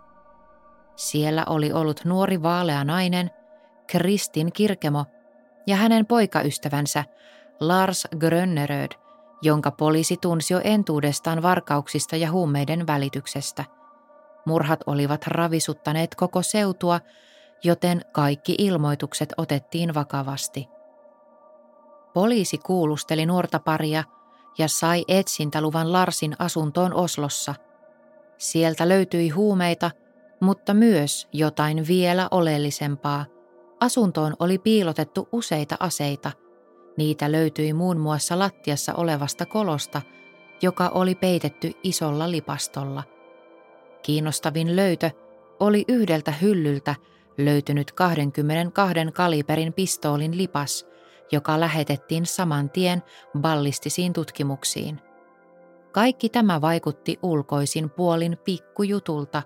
Siellä 0.95 1.43
oli 1.47 1.73
ollut 1.73 2.01
nuori 2.05 2.43
vaalea 2.43 2.83
nainen, 2.83 3.31
Kristin 3.87 4.51
Kirkemo, 4.53 5.05
ja 5.67 5.75
hänen 5.75 6.05
poikaystävänsä 6.05 7.03
Lars 7.59 8.07
Grönneröd, 8.17 8.91
jonka 9.45 9.71
poliisi 9.71 10.17
tunsi 10.21 10.53
jo 10.53 10.61
entuudestaan 10.63 11.41
varkauksista 11.41 12.15
ja 12.15 12.31
huumeiden 12.31 12.87
välityksestä. 12.87 13.65
Murhat 14.45 14.79
olivat 14.85 15.27
ravisuttaneet 15.27 16.15
koko 16.15 16.41
seutua, 16.41 16.99
joten 17.63 18.01
kaikki 18.11 18.55
ilmoitukset 18.57 19.33
otettiin 19.37 19.93
vakavasti. 19.93 20.67
Poliisi 22.13 22.57
kuulusteli 22.57 23.25
nuorta 23.25 23.59
paria– 23.59 24.03
ja 24.57 24.67
sai 24.67 25.05
etsintäluvan 25.07 25.91
Larsin 25.91 26.35
asuntoon 26.39 26.93
Oslossa. 26.93 27.55
Sieltä 28.37 28.89
löytyi 28.89 29.29
huumeita, 29.29 29.91
mutta 30.39 30.73
myös 30.73 31.27
jotain 31.33 31.87
vielä 31.87 32.27
oleellisempaa. 32.31 33.25
Asuntoon 33.79 34.35
oli 34.39 34.57
piilotettu 34.57 35.29
useita 35.31 35.75
aseita. 35.79 36.31
Niitä 36.97 37.31
löytyi 37.31 37.73
muun 37.73 37.97
muassa 37.97 38.39
lattiassa 38.39 38.93
olevasta 38.93 39.45
kolosta, 39.45 40.01
joka 40.61 40.89
oli 40.89 41.15
peitetty 41.15 41.71
isolla 41.83 42.31
lipastolla. 42.31 43.03
Kiinnostavin 44.01 44.75
löytö 44.75 45.11
oli 45.59 45.85
yhdeltä 45.87 46.31
hyllyltä 46.31 46.95
löytynyt 47.37 47.91
22 47.91 48.95
kaliberin 49.13 49.73
pistoolin 49.73 50.37
lipas– 50.37 50.85
joka 51.31 51.59
lähetettiin 51.59 52.25
saman 52.25 52.69
tien 52.69 53.03
ballistisiin 53.39 54.13
tutkimuksiin. 54.13 55.01
Kaikki 55.91 56.29
tämä 56.29 56.61
vaikutti 56.61 57.19
ulkoisin 57.23 57.89
puolin 57.89 58.37
pikkujutulta, 58.45 59.43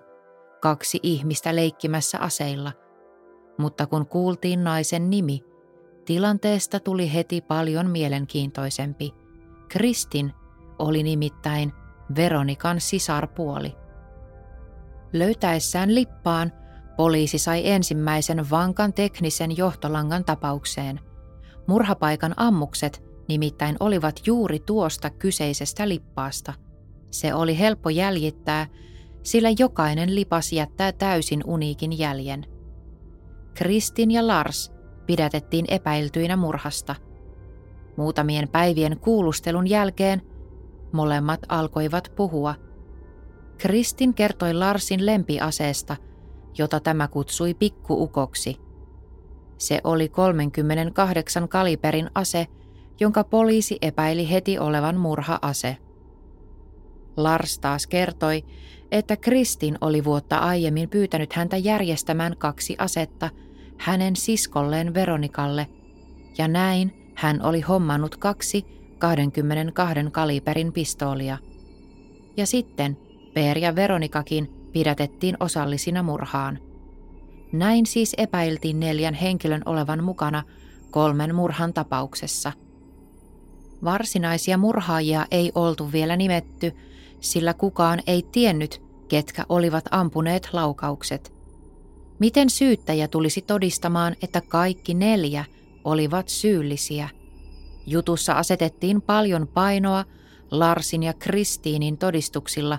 kaksi 0.60 1.00
ihmistä 1.02 1.56
leikkimässä 1.56 2.18
aseilla. 2.18 2.72
Mutta 3.58 3.86
kun 3.86 4.06
kuultiin 4.06 4.64
naisen 4.64 5.10
nimi, 5.10 5.44
tilanteesta 6.10 6.80
tuli 6.80 7.12
heti 7.12 7.40
paljon 7.40 7.90
mielenkiintoisempi. 7.90 9.14
Kristin 9.68 10.32
oli 10.78 11.02
nimittäin 11.02 11.72
Veronikan 12.16 12.80
sisarpuoli. 12.80 13.74
Löytäessään 15.12 15.94
lippaan, 15.94 16.52
poliisi 16.96 17.38
sai 17.38 17.68
ensimmäisen 17.68 18.50
vankan 18.50 18.92
teknisen 18.92 19.56
johtolangan 19.56 20.24
tapaukseen– 20.24 21.00
Murhapaikan 21.66 22.34
ammukset 22.36 23.02
nimittäin 23.28 23.76
olivat 23.80 24.20
juuri 24.26 24.60
tuosta 24.60 25.10
kyseisestä 25.10 25.88
lippaasta. 25.88 26.52
Se 27.10 27.34
oli 27.34 27.58
helppo 27.58 27.90
jäljittää, 27.90 28.66
sillä 29.22 29.48
jokainen 29.58 30.14
lipas 30.14 30.52
jättää 30.52 30.92
täysin 30.92 31.40
uniikin 31.46 31.98
jäljen. 31.98 32.46
Kristin 33.54 34.10
ja 34.10 34.26
Lars 34.26 34.79
pidätettiin 35.06 35.64
epäiltyinä 35.68 36.36
murhasta. 36.36 36.94
Muutamien 37.96 38.48
päivien 38.48 38.98
kuulustelun 38.98 39.66
jälkeen 39.66 40.22
molemmat 40.92 41.40
alkoivat 41.48 42.12
puhua. 42.16 42.54
Kristin 43.58 44.14
kertoi 44.14 44.54
Larsin 44.54 45.06
lempiaseesta, 45.06 45.96
jota 46.58 46.80
tämä 46.80 47.08
kutsui 47.08 47.54
pikkuukoksi. 47.54 48.56
Se 49.58 49.80
oli 49.84 50.08
38 50.08 51.48
kaliberin 51.48 52.10
ase, 52.14 52.46
jonka 53.00 53.24
poliisi 53.24 53.78
epäili 53.82 54.30
heti 54.30 54.58
olevan 54.58 54.96
murha-ase. 54.96 55.76
Lars 57.16 57.58
taas 57.58 57.86
kertoi, 57.86 58.44
että 58.90 59.16
Kristin 59.16 59.78
oli 59.80 60.04
vuotta 60.04 60.36
aiemmin 60.36 60.88
pyytänyt 60.88 61.32
häntä 61.32 61.56
järjestämään 61.56 62.36
kaksi 62.36 62.74
asetta 62.78 63.30
hänen 63.80 64.16
siskolleen 64.16 64.94
Veronikalle, 64.94 65.66
ja 66.38 66.48
näin 66.48 67.12
hän 67.14 67.42
oli 67.42 67.60
hommannut 67.60 68.16
kaksi 68.16 68.66
22 68.98 69.94
kaliberin 70.12 70.72
pistoolia. 70.72 71.38
Ja 72.36 72.46
sitten 72.46 72.96
Per 73.34 73.58
ja 73.58 73.76
Veronikakin 73.76 74.50
pidätettiin 74.72 75.36
osallisina 75.40 76.02
murhaan. 76.02 76.58
Näin 77.52 77.86
siis 77.86 78.14
epäiltiin 78.18 78.80
neljän 78.80 79.14
henkilön 79.14 79.62
olevan 79.66 80.04
mukana 80.04 80.42
kolmen 80.90 81.34
murhan 81.34 81.72
tapauksessa. 81.72 82.52
Varsinaisia 83.84 84.58
murhaajia 84.58 85.26
ei 85.30 85.52
oltu 85.54 85.92
vielä 85.92 86.16
nimetty, 86.16 86.72
sillä 87.20 87.54
kukaan 87.54 88.00
ei 88.06 88.22
tiennyt, 88.32 88.82
ketkä 89.08 89.44
olivat 89.48 89.84
ampuneet 89.90 90.48
laukaukset. 90.52 91.39
Miten 92.20 92.50
syyttäjä 92.50 93.08
tulisi 93.08 93.42
todistamaan, 93.42 94.16
että 94.22 94.40
kaikki 94.40 94.94
neljä 94.94 95.44
olivat 95.84 96.28
syyllisiä? 96.28 97.08
Jutussa 97.86 98.32
asetettiin 98.32 99.02
paljon 99.02 99.48
painoa 99.48 100.04
Larsin 100.50 101.02
ja 101.02 101.12
Kristiinin 101.12 101.98
todistuksilla 101.98 102.78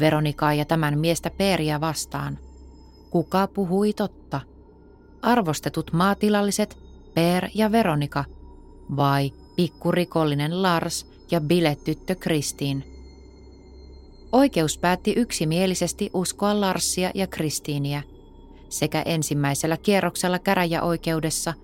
Veronikaa 0.00 0.54
ja 0.54 0.64
tämän 0.64 0.98
miestä 0.98 1.30
Peeriä 1.30 1.80
vastaan. 1.80 2.38
Kuka 3.10 3.46
puhui 3.46 3.92
totta? 3.92 4.40
Arvostetut 5.22 5.92
maatilalliset 5.92 6.78
Per 7.14 7.48
ja 7.54 7.72
Veronika 7.72 8.24
vai 8.96 9.32
pikkurikollinen 9.56 10.62
Lars 10.62 11.06
ja 11.30 11.40
bilettyttö 11.40 12.14
Kristiin? 12.14 12.84
Oikeus 14.32 14.78
päätti 14.78 15.12
yksimielisesti 15.16 16.10
uskoa 16.14 16.60
Larsia 16.60 17.10
ja 17.14 17.26
Kristiiniä 17.26 18.02
sekä 18.78 19.02
ensimmäisellä 19.02 19.76
kierroksella 19.76 20.38
käräjäoikeudessa 20.38 21.54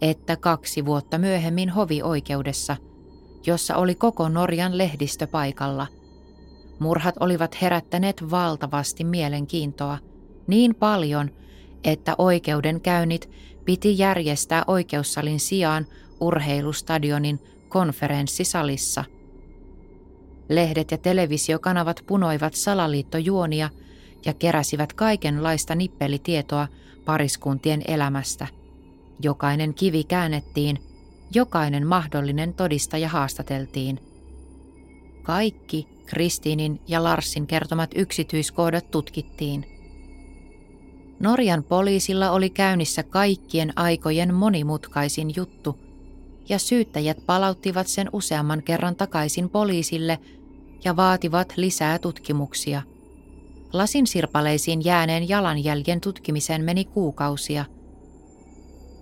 että 0.00 0.36
kaksi 0.36 0.84
vuotta 0.86 1.18
myöhemmin 1.18 1.70
hovioikeudessa, 1.70 2.76
jossa 3.46 3.76
oli 3.76 3.94
koko 3.94 4.28
Norjan 4.28 4.78
lehdistö 4.78 5.26
paikalla. 5.26 5.86
Murhat 6.78 7.14
olivat 7.20 7.62
herättäneet 7.62 8.30
valtavasti 8.30 9.04
mielenkiintoa, 9.04 9.98
niin 10.46 10.74
paljon, 10.74 11.30
että 11.84 12.14
oikeudenkäynnit 12.18 13.30
piti 13.64 13.98
järjestää 13.98 14.64
oikeussalin 14.66 15.40
sijaan 15.40 15.86
urheilustadionin 16.20 17.40
konferenssisalissa– 17.68 19.04
Lehdet 20.48 20.90
ja 20.90 20.98
televisiokanavat 20.98 22.04
punoivat 22.06 22.54
salaliittojuonia 22.54 23.70
ja 24.24 24.34
keräsivät 24.34 24.92
kaikenlaista 24.92 25.74
nippelitietoa 25.74 26.68
pariskuntien 27.04 27.82
elämästä. 27.88 28.46
Jokainen 29.22 29.74
kivi 29.74 30.04
käännettiin, 30.04 30.78
jokainen 31.34 31.86
mahdollinen 31.86 32.54
todistaja 32.54 33.08
haastateltiin. 33.08 34.00
Kaikki 35.22 35.88
Kristiinin 36.06 36.80
ja 36.88 37.04
Larsin 37.04 37.46
kertomat 37.46 37.90
yksityiskohdat 37.94 38.90
tutkittiin. 38.90 39.66
Norjan 41.20 41.64
poliisilla 41.64 42.30
oli 42.30 42.50
käynnissä 42.50 43.02
kaikkien 43.02 43.72
aikojen 43.76 44.34
monimutkaisin 44.34 45.32
juttu, 45.36 45.78
ja 46.48 46.58
syyttäjät 46.58 47.26
palauttivat 47.26 47.86
sen 47.86 48.10
useamman 48.12 48.62
kerran 48.62 48.96
takaisin 48.96 49.50
poliisille– 49.50 50.18
ja 50.84 50.96
vaativat 50.96 51.52
lisää 51.56 51.98
tutkimuksia. 51.98 52.82
Lasin 53.72 54.06
sirpaleisiin 54.06 54.84
jääneen 54.84 55.28
jalanjäljen 55.28 56.00
tutkimiseen 56.00 56.64
meni 56.64 56.84
kuukausia. 56.84 57.64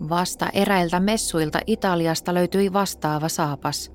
Vasta 0.08 0.48
eräiltä 0.52 1.00
messuilta 1.00 1.60
Italiasta 1.66 2.34
löytyi 2.34 2.72
vastaava 2.72 3.28
saapas. 3.28 3.92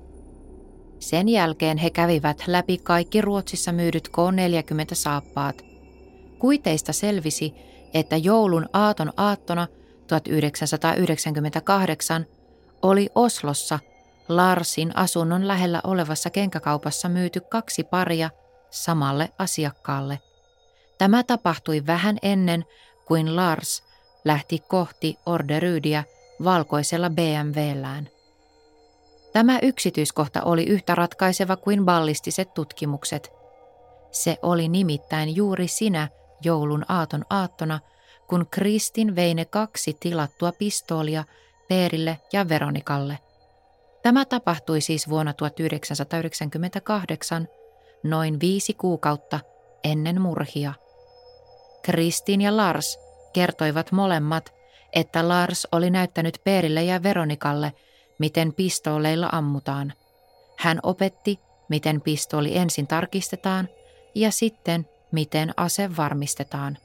Sen 0.98 1.28
jälkeen 1.28 1.78
he 1.78 1.90
kävivät 1.90 2.42
läpi 2.46 2.78
kaikki 2.78 3.20
Ruotsissa 3.20 3.72
myydyt 3.72 4.08
K40 4.08 4.12
saappaat. 4.92 5.62
Kuiteista 6.38 6.92
selvisi, 6.92 7.54
että 7.94 8.16
joulun 8.16 8.68
aaton 8.72 9.12
aattona 9.16 9.66
1998 10.06 12.26
oli 12.82 13.08
Oslossa– 13.14 13.78
Larsin 14.28 14.96
asunnon 14.96 15.48
lähellä 15.48 15.80
olevassa 15.84 16.30
kenkäkaupassa 16.30 17.08
myyty 17.08 17.40
kaksi 17.40 17.84
paria 17.84 18.30
samalle 18.70 19.30
asiakkaalle. 19.38 20.18
Tämä 20.98 21.22
tapahtui 21.22 21.86
vähän 21.86 22.18
ennen 22.22 22.64
kuin 23.06 23.36
Lars 23.36 23.82
lähti 24.24 24.58
kohti 24.68 25.18
Orderyydiä 25.26 26.04
valkoisella 26.44 27.10
BMWllään. 27.10 28.08
Tämä 29.32 29.58
yksityiskohta 29.62 30.42
oli 30.42 30.64
yhtä 30.64 30.94
ratkaiseva 30.94 31.56
kuin 31.56 31.84
ballistiset 31.84 32.54
tutkimukset. 32.54 33.32
Se 34.10 34.38
oli 34.42 34.68
nimittäin 34.68 35.36
juuri 35.36 35.68
sinä 35.68 36.08
joulun 36.44 36.84
aaton 36.88 37.24
aattona, 37.30 37.80
kun 38.28 38.46
Kristin 38.50 39.16
vei 39.16 39.34
ne 39.34 39.44
kaksi 39.44 39.96
tilattua 40.00 40.52
pistoolia 40.52 41.24
Peerille 41.68 42.18
ja 42.32 42.48
Veronikalle. 42.48 43.18
Tämä 44.02 44.24
tapahtui 44.24 44.80
siis 44.80 45.08
vuonna 45.08 45.32
1998, 45.32 47.48
noin 48.02 48.40
viisi 48.40 48.74
kuukautta 48.74 49.40
ennen 49.84 50.20
murhia. 50.20 50.74
Kristin 51.86 52.40
ja 52.40 52.56
Lars 52.56 52.98
kertoivat 53.32 53.92
molemmat, 53.92 54.54
että 54.92 55.28
Lars 55.28 55.68
oli 55.72 55.90
näyttänyt 55.90 56.40
Peerille 56.44 56.84
ja 56.84 57.02
Veronikalle, 57.02 57.72
miten 58.18 58.52
pistooleilla 58.52 59.28
ammutaan. 59.32 59.92
Hän 60.58 60.80
opetti, 60.82 61.40
miten 61.68 62.00
pistooli 62.00 62.56
ensin 62.56 62.86
tarkistetaan 62.86 63.68
ja 64.14 64.30
sitten 64.30 64.88
miten 65.12 65.52
ase 65.56 65.96
varmistetaan. 65.96 66.78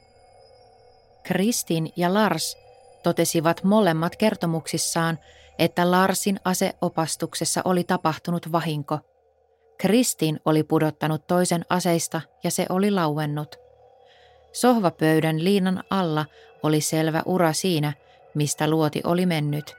Kristin 1.22 1.92
ja 1.96 2.14
Lars 2.14 2.56
totesivat 3.02 3.64
molemmat 3.64 4.16
kertomuksissaan, 4.16 5.18
että 5.58 5.90
Larsin 5.90 6.40
aseopastuksessa 6.44 7.62
oli 7.64 7.84
tapahtunut 7.84 8.52
vahinko. 8.52 8.98
Kristin 9.78 10.40
oli 10.44 10.62
pudottanut 10.62 11.26
toisen 11.26 11.64
aseista 11.68 12.20
ja 12.44 12.50
se 12.50 12.66
oli 12.68 12.90
lauennut. 12.90 13.61
Sohvapöydän 14.52 15.44
liinan 15.44 15.84
alla 15.90 16.26
oli 16.62 16.80
selvä 16.80 17.22
ura 17.26 17.52
siinä, 17.52 17.92
mistä 18.34 18.70
luoti 18.70 19.00
oli 19.04 19.26
mennyt. 19.26 19.76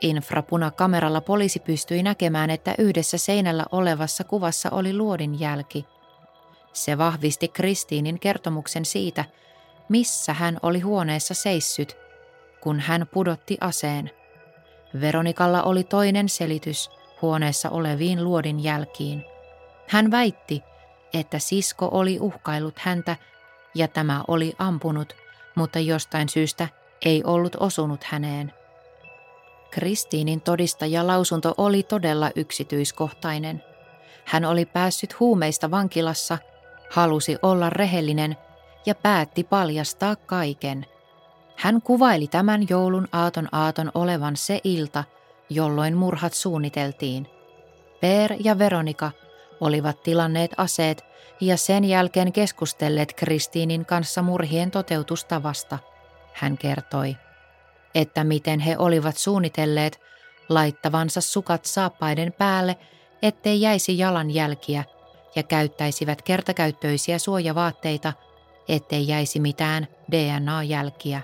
Infrapunakameralla 0.00 1.20
poliisi 1.20 1.60
pystyi 1.60 2.02
näkemään, 2.02 2.50
että 2.50 2.74
yhdessä 2.78 3.18
seinällä 3.18 3.64
olevassa 3.72 4.24
kuvassa 4.24 4.70
oli 4.70 4.96
luodin 4.96 5.40
jälki. 5.40 5.86
Se 6.72 6.98
vahvisti 6.98 7.48
Kristiinin 7.48 8.20
kertomuksen 8.20 8.84
siitä, 8.84 9.24
missä 9.88 10.32
hän 10.32 10.58
oli 10.62 10.80
huoneessa 10.80 11.34
seissyt, 11.34 11.96
kun 12.60 12.80
hän 12.80 13.06
pudotti 13.12 13.58
aseen. 13.60 14.10
Veronikalla 15.00 15.62
oli 15.62 15.84
toinen 15.84 16.28
selitys 16.28 16.90
huoneessa 17.22 17.70
oleviin 17.70 18.24
luodin 18.24 18.64
jälkiin. 18.64 19.24
Hän 19.88 20.10
väitti, 20.10 20.62
että 21.14 21.38
sisko 21.38 21.88
oli 21.92 22.18
uhkailut 22.20 22.78
häntä 22.78 23.16
ja 23.76 23.88
tämä 23.88 24.24
oli 24.28 24.52
ampunut, 24.58 25.12
mutta 25.54 25.78
jostain 25.78 26.28
syystä 26.28 26.68
ei 27.04 27.22
ollut 27.24 27.56
osunut 27.60 28.04
häneen. 28.04 28.52
Kristiinin 29.70 30.40
todistajalausunto 30.40 31.54
oli 31.58 31.82
todella 31.82 32.30
yksityiskohtainen. 32.36 33.62
Hän 34.24 34.44
oli 34.44 34.64
päässyt 34.64 35.20
huumeista 35.20 35.70
vankilassa, 35.70 36.38
halusi 36.90 37.36
olla 37.42 37.70
rehellinen 37.70 38.36
ja 38.86 38.94
päätti 38.94 39.44
paljastaa 39.44 40.16
kaiken– 40.16 40.86
hän 41.56 41.82
kuvaili 41.82 42.26
tämän 42.26 42.66
joulun 42.70 43.08
aaton 43.12 43.48
aaton 43.52 43.90
olevan 43.94 44.36
se 44.36 44.60
ilta, 44.64 45.04
jolloin 45.50 45.96
murhat 45.96 46.34
suunniteltiin. 46.34 47.26
Per 48.00 48.34
ja 48.44 48.58
Veronika 48.58 49.10
olivat 49.60 50.02
tilanneet 50.02 50.50
aseet 50.56 51.04
ja 51.40 51.56
sen 51.56 51.84
jälkeen 51.84 52.32
keskustelleet 52.32 53.12
Kristiinin 53.14 53.86
kanssa 53.86 54.22
murhien 54.22 54.70
toteutustavasta. 54.70 55.78
Hän 56.32 56.58
kertoi, 56.58 57.16
että 57.94 58.24
miten 58.24 58.60
he 58.60 58.76
olivat 58.78 59.16
suunnitelleet 59.16 60.00
laittavansa 60.48 61.20
sukat 61.20 61.64
saappaiden 61.64 62.32
päälle, 62.32 62.76
ettei 63.22 63.60
jäisi 63.60 63.98
jalanjälkiä, 63.98 64.84
ja 65.34 65.42
käyttäisivät 65.42 66.22
kertakäyttöisiä 66.22 67.18
suojavaatteita, 67.18 68.12
ettei 68.68 69.08
jäisi 69.08 69.40
mitään 69.40 69.88
DNA-jälkiä. 70.10 71.22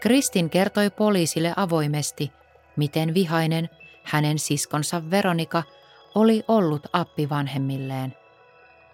Kristin 0.00 0.50
kertoi 0.50 0.90
poliisille 0.90 1.52
avoimesti, 1.56 2.32
miten 2.76 3.14
vihainen 3.14 3.68
hänen 4.02 4.38
siskonsa 4.38 5.10
Veronika 5.10 5.62
oli 6.14 6.44
ollut 6.48 6.86
appivanhemmilleen. 6.92 8.21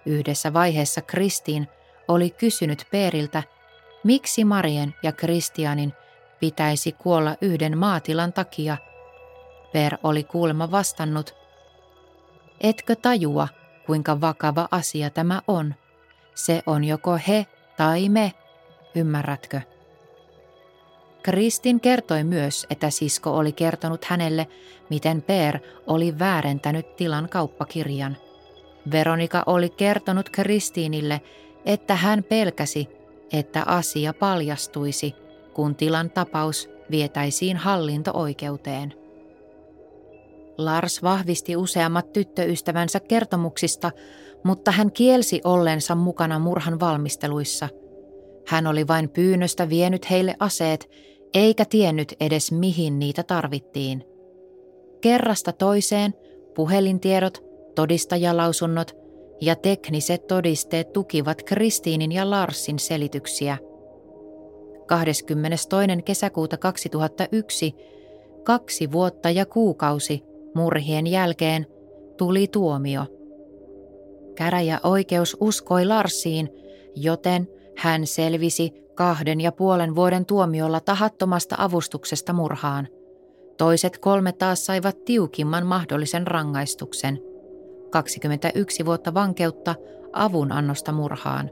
Yhdessä 0.07 0.53
vaiheessa 0.53 1.03
Kristiin 1.03 1.69
oli 2.09 2.31
kysynyt 2.31 2.87
Peeriltä, 2.91 3.43
miksi 4.05 4.45
Marien 4.45 4.95
ja 5.03 5.13
Kristianin 5.13 5.93
pitäisi 6.41 6.93
kuolla 6.93 7.37
yhden 7.41 7.79
maatilan 7.79 8.33
takia. 8.33 8.77
Per 9.73 9.99
oli 10.03 10.25
kuulemma 10.25 10.71
vastannut, 10.71 11.35
etkö 12.61 12.97
tajua, 12.97 13.49
kuinka 13.87 14.21
vakava 14.21 14.69
asia 14.71 15.11
tämä 15.11 15.43
on? 15.47 15.75
Se 16.35 16.63
on 16.67 16.85
joko 16.85 17.19
he 17.29 17.47
tai 17.77 18.09
me, 18.09 18.33
ymmärrätkö? 18.95 19.61
Kristin 21.23 21.81
kertoi 21.81 22.25
myös, 22.25 22.67
että 22.71 22.91
sisko 22.91 23.37
oli 23.37 23.53
kertonut 23.53 24.05
hänelle, 24.05 24.47
miten 24.91 25.23
Per 25.23 25.59
oli 25.87 26.19
väärentänyt 26.19 26.97
tilan 26.97 27.29
kauppakirjan. 27.29 28.17
Veronika 28.91 29.43
oli 29.47 29.71
kertonut 29.71 30.31
Kristiinille, 30.31 31.21
että 31.64 31.95
hän 31.97 32.25
pelkäsi, 32.25 32.88
että 33.33 33.62
asia 33.67 34.14
paljastuisi, 34.14 35.14
kun 35.55 35.75
tilan 35.75 36.11
tapaus 36.11 36.71
vietäisiin 36.91 37.57
hallinto-oikeuteen. 37.57 38.95
Lars 40.59 41.03
vahvisti 41.03 41.57
useammat 41.57 42.12
tyttöystävänsä 42.12 43.01
kertomuksista, 43.01 43.91
mutta 44.45 44.71
hän 44.71 44.93
kielsi 44.93 45.41
ollensa 45.45 45.95
mukana 45.95 46.38
murhan 46.38 46.81
valmisteluissa. 46.81 47.69
Hän 48.47 48.67
oli 48.67 48.87
vain 48.88 49.09
pyynnöstä 49.09 49.69
vienyt 49.69 50.11
heille 50.11 50.35
aseet, 50.41 50.91
eikä 51.35 51.64
tiennyt 51.64 52.14
edes 52.21 52.53
mihin 52.53 52.99
niitä 52.99 53.23
tarvittiin. 53.23 54.05
Kerrasta 55.01 55.53
toiseen 55.53 56.14
puhelintiedot, 56.55 57.48
todistajalausunnot 57.79 58.97
ja 59.41 59.57
tekniset 59.57 60.27
todisteet 60.27 60.93
tukivat 60.93 61.43
Kristiinin 61.43 62.12
ja 62.12 62.31
Larsin 62.31 62.79
selityksiä. 62.79 63.59
22. 64.87 66.03
kesäkuuta 66.05 66.57
2001, 66.57 67.75
kaksi 68.45 68.93
vuotta 68.93 69.31
ja 69.31 69.47
kuukausi 69.47 70.23
murhien 70.55 71.07
jälkeen, 71.07 71.67
tuli 72.17 72.49
tuomio. 72.49 73.07
Käräjäoikeus 74.35 75.37
uskoi 75.41 75.87
Larsiin, 75.87 76.49
joten 76.97 77.49
hän 77.77 78.07
selvisi 78.07 78.73
kahden 78.95 79.41
ja 79.41 79.53
puolen 79.53 79.95
vuoden 79.95 80.27
tuomiolla 80.27 80.81
tahattomasta 80.81 81.57
avustuksesta 81.59 82.33
murhaan. 82.33 82.88
Toiset 83.59 83.99
kolme 83.99 84.33
taas 84.33 84.67
saivat 84.67 85.05
tiukimman 85.05 85.67
mahdollisen 85.67 86.27
rangaistuksen. 86.27 87.28
21 87.90 88.85
vuotta 88.85 89.14
vankeutta 89.14 89.74
avunannosta 90.12 90.92
murhaan. 90.92 91.51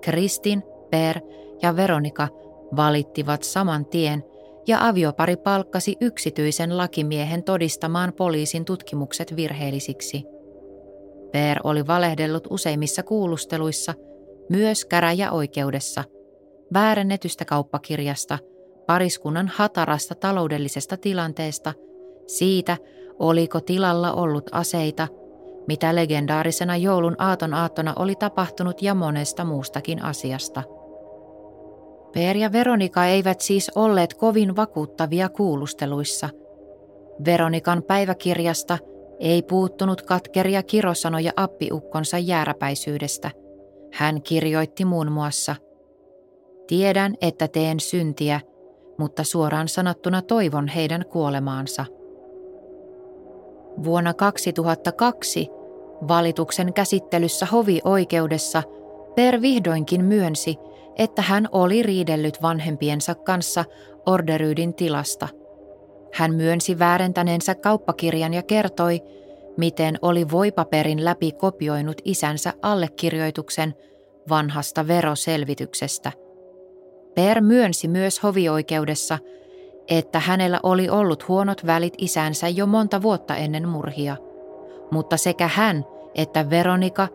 Kristin, 0.00 0.62
Per 0.90 1.20
ja 1.62 1.76
Veronika 1.76 2.28
valittivat 2.76 3.42
saman 3.42 3.86
tien 3.86 4.24
ja 4.66 4.88
aviopari 4.88 5.36
palkkasi 5.36 5.96
yksityisen 6.00 6.76
lakimiehen 6.76 7.44
todistamaan 7.44 8.12
poliisin 8.12 8.64
tutkimukset 8.64 9.36
virheellisiksi. 9.36 10.24
Per 11.32 11.60
oli 11.64 11.86
valehdellut 11.86 12.46
useimmissa 12.50 13.02
kuulusteluissa, 13.02 13.94
myös 14.50 14.84
käräjäoikeudessa, 14.84 16.04
väärennetystä 16.72 17.44
kauppakirjasta, 17.44 18.38
pariskunnan 18.86 19.48
hatarasta 19.48 20.14
taloudellisesta 20.14 20.96
tilanteesta, 20.96 21.72
siitä, 22.26 22.76
oliko 23.18 23.60
tilalla 23.60 24.12
ollut 24.12 24.50
aseita, 24.52 25.08
mitä 25.68 25.94
legendaarisena 25.94 26.76
joulun 26.76 27.16
aaton 27.18 27.54
aattona 27.54 27.92
oli 27.96 28.14
tapahtunut 28.14 28.82
ja 28.82 28.94
monesta 28.94 29.44
muustakin 29.44 30.04
asiasta– 30.04 30.62
Per 32.12 32.36
ja 32.36 32.52
Veronika 32.52 33.06
eivät 33.06 33.40
siis 33.40 33.70
olleet 33.74 34.14
kovin 34.14 34.56
vakuuttavia 34.56 35.28
kuulusteluissa. 35.28 36.28
Veronikan 37.24 37.82
päiväkirjasta 37.82 38.78
ei 39.20 39.42
puuttunut 39.42 40.02
katkeria 40.02 40.62
kirosanoja 40.62 41.32
appiukkonsa 41.36 42.18
jääräpäisyydestä. 42.18 43.30
Hän 43.92 44.22
kirjoitti 44.22 44.84
muun 44.84 45.12
muassa, 45.12 45.56
Tiedän, 46.66 47.14
että 47.20 47.48
teen 47.48 47.80
syntiä, 47.80 48.40
mutta 48.98 49.24
suoraan 49.24 49.68
sanottuna 49.68 50.22
toivon 50.22 50.68
heidän 50.68 51.04
kuolemaansa. 51.10 51.84
Vuonna 53.84 54.14
2002 54.14 55.48
valituksen 56.08 56.72
käsittelyssä 56.72 57.46
hovioikeudessa 57.46 58.62
Per 59.14 59.42
vihdoinkin 59.42 60.04
myönsi, 60.04 60.56
että 60.98 61.22
hän 61.22 61.48
oli 61.52 61.82
riidellyt 61.82 62.42
vanhempiensa 62.42 63.14
kanssa 63.14 63.64
Orderydin 64.06 64.74
tilasta. 64.74 65.28
Hän 66.12 66.34
myönsi 66.34 66.78
väärentäneensä 66.78 67.54
kauppakirjan 67.54 68.34
ja 68.34 68.42
kertoi, 68.42 69.00
miten 69.56 69.98
oli 70.02 70.30
voipaperin 70.30 71.04
läpi 71.04 71.32
kopioinut 71.32 72.00
isänsä 72.04 72.52
allekirjoituksen 72.62 73.74
vanhasta 74.28 74.88
veroselvityksestä. 74.88 76.12
Per 77.14 77.40
myönsi 77.40 77.88
myös 77.88 78.22
hovioikeudessa, 78.22 79.18
että 79.88 80.20
hänellä 80.20 80.60
oli 80.62 80.88
ollut 80.88 81.28
huonot 81.28 81.66
välit 81.66 81.94
isänsä 81.98 82.48
jo 82.48 82.66
monta 82.66 83.02
vuotta 83.02 83.36
ennen 83.36 83.68
murhia, 83.68 84.16
mutta 84.90 85.16
sekä 85.16 85.48
hän 85.48 85.84
että 86.14 86.50
Veronika 86.50 87.08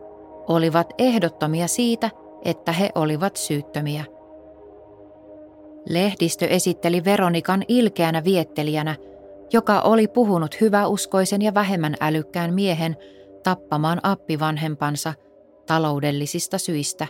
olivat 0.48 0.92
ehdottomia 0.98 1.68
siitä, 1.68 2.10
että 2.44 2.72
he 2.72 2.90
olivat 2.94 3.36
syyttömiä. 3.36 4.04
Lehdistö 5.88 6.46
esitteli 6.46 7.04
Veronikan 7.04 7.64
ilkeänä 7.68 8.24
viettelijänä, 8.24 8.96
joka 9.52 9.80
oli 9.80 10.08
puhunut 10.08 10.60
hyväuskoisen 10.60 11.42
ja 11.42 11.54
vähemmän 11.54 11.94
älykkään 12.00 12.54
miehen 12.54 12.96
tappamaan 13.42 14.00
appivanhempansa 14.02 15.14
taloudellisista 15.66 16.58
syistä, 16.58 17.06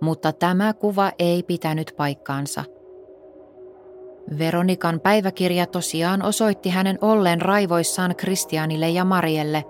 mutta 0.00 0.32
tämä 0.32 0.72
kuva 0.72 1.12
ei 1.18 1.42
pitänyt 1.42 1.94
paikkaansa. 1.96 2.64
Veronikan 4.38 5.00
päiväkirja 5.00 5.66
tosiaan 5.66 6.22
osoitti 6.22 6.70
hänen 6.70 6.98
olleen 7.00 7.42
raivoissaan 7.42 8.16
Kristianille 8.16 8.90
ja 8.90 9.04
Marielle, 9.04 9.64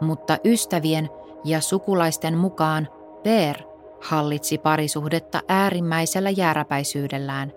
mutta 0.00 0.38
ystävien 0.44 1.08
ja 1.44 1.60
sukulaisten 1.60 2.38
mukaan 2.38 2.88
Per 3.22 3.56
hallitsi 4.00 4.58
parisuhdetta 4.58 5.40
äärimmäisellä 5.48 6.30
jääräpäisyydellään. 6.30 7.52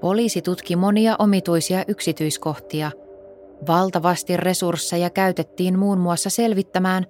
Poliisi 0.00 0.42
tutki 0.42 0.76
monia 0.76 1.16
omituisia 1.18 1.84
yksityiskohtia. 1.88 2.90
Valtavasti 3.66 4.36
resursseja 4.36 5.10
käytettiin 5.10 5.78
muun 5.78 5.98
muassa 5.98 6.30
selvittämään, 6.30 7.06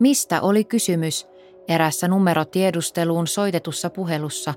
mistä 0.00 0.40
oli 0.40 0.64
kysymys 0.64 1.26
erässä 1.68 2.08
numerotiedusteluun 2.08 3.26
soitetussa 3.26 3.90
puhelussa, 3.90 4.54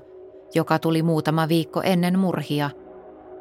joka 0.54 0.78
tuli 0.78 1.02
muutama 1.02 1.48
viikko 1.48 1.82
ennen 1.82 2.18
murhia. 2.18 2.70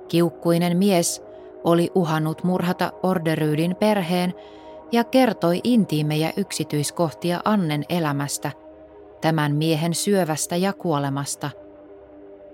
Kiukkuinen 0.08 0.78
mies 0.78 1.24
oli 1.64 1.92
uhannut 1.96 2.44
murhata 2.44 2.92
Orderyydin 3.04 3.76
perheen 3.76 4.34
ja 4.92 5.04
kertoi 5.04 5.62
intiimejä 5.64 6.34
yksityiskohtia 6.38 7.42
Annen 7.46 7.86
elämästä– 7.90 8.52
tämän 9.22 9.56
miehen 9.56 9.94
syövästä 9.94 10.56
ja 10.56 10.74
kuolemasta. 10.74 11.50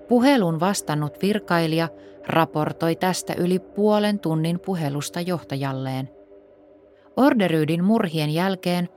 Puhelun 0.08 0.60
vastannut 0.60 1.22
virkailija 1.22 1.88
raportoi 2.26 2.96
tästä 2.96 3.34
yli 3.38 3.58
puolen 3.58 4.18
tunnin 4.18 4.60
puhelusta 4.60 5.20
johtajalleen. 5.20 6.10
Orderyydin 7.16 7.84
murhien 7.84 8.30
jälkeen 8.30 8.88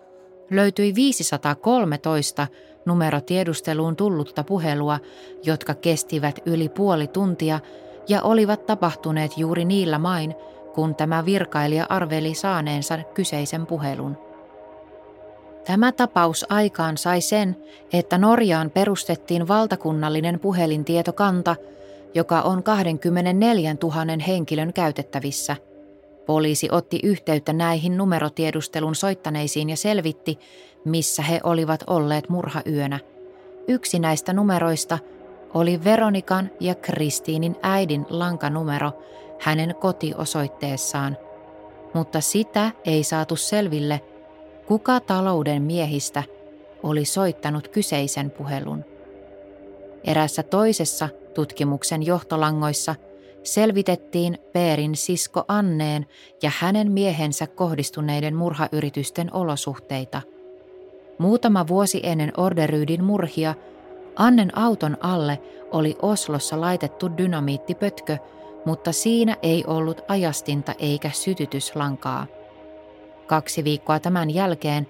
löytyi 0.52 0.96
513 0.96 2.48
numerotiedusteluun 2.90 3.96
tullutta 3.96 4.44
puhelua, 4.44 5.00
jotka 5.44 5.74
kestivät 5.74 6.40
yli 6.46 6.70
puoli 6.70 7.08
tuntia 7.08 7.60
ja 8.08 8.22
olivat 8.22 8.66
tapahtuneet 8.66 9.38
juuri 9.38 9.66
niillä 9.66 10.00
main, 10.00 10.36
kun 10.74 10.96
tämä 10.96 11.26
virkailija 11.26 11.86
arveli 11.90 12.34
saaneensa 12.34 13.00
kyseisen 13.14 13.66
puhelun. 13.66 14.18
Tämä 15.66 15.92
tapaus 15.92 16.46
aikaan 16.50 16.98
sai 16.98 17.22
sen, 17.22 17.56
että 17.94 18.18
Norjaan 18.18 18.72
perustettiin 18.72 19.48
valtakunnallinen 19.48 20.40
puhelintietokanta, 20.40 21.56
joka 22.14 22.42
on 22.42 22.64
24 22.64 23.76
000 23.84 23.96
henkilön 24.28 24.74
käytettävissä. 24.74 25.56
Poliisi 26.30 26.68
otti 26.72 27.00
yhteyttä 27.04 27.54
näihin 27.54 27.98
numerotiedustelun 27.98 28.96
soittaneisiin 28.96 29.70
ja 29.70 29.78
selvitti, 29.78 30.40
missä 30.86 31.24
he 31.24 31.40
olivat 31.44 31.84
olleet 31.88 32.30
murhayönä. 32.30 33.00
Yksi 33.68 34.00
näistä 34.00 34.34
numeroista 34.34 35.00
oli 35.54 35.84
Veronikan 35.84 36.52
ja 36.60 36.76
Kristiinin 36.76 37.56
äidin 37.62 38.06
lankanumero 38.10 38.92
hänen 39.40 39.76
kotiosoitteessaan, 39.76 41.18
mutta 41.94 42.22
sitä 42.22 42.72
ei 42.86 43.04
saatu 43.04 43.36
selville, 43.36 44.02
kuka 44.68 45.00
talouden 45.00 45.62
miehistä 45.62 46.24
oli 46.84 47.06
soittanut 47.06 47.68
kyseisen 47.68 48.32
puhelun. 48.32 48.86
Erässä 50.04 50.44
toisessa 50.44 51.10
tutkimuksen 51.34 52.06
johtolangoissa 52.06 52.96
selvitettiin 53.44 54.38
Peerin 54.54 54.96
sisko 54.96 55.44
Anneen 55.48 56.06
ja 56.44 56.52
hänen 56.58 56.92
miehensä 56.92 57.48
kohdistuneiden 57.48 58.36
murhayritysten 58.36 59.34
olosuhteita. 59.34 60.22
Muutama 61.18 61.68
vuosi 61.68 62.00
ennen 62.04 62.32
Orderyydin 62.38 63.04
murhia 63.04 63.56
Annen 64.16 64.58
auton 64.58 64.98
alle 65.02 65.40
oli 65.72 65.98
Oslossa 66.02 66.62
laitettu 66.62 67.18
dynamiittipötkö, 67.18 68.18
mutta 68.66 68.92
siinä 68.92 69.38
ei 69.42 69.64
ollut 69.68 70.02
ajastinta 70.08 70.74
eikä 70.80 71.10
sytytyslankaa. 71.14 72.26
Kaksi 73.28 73.64
viikkoa 73.64 74.00
tämän 74.00 74.34
jälkeen 74.34 74.88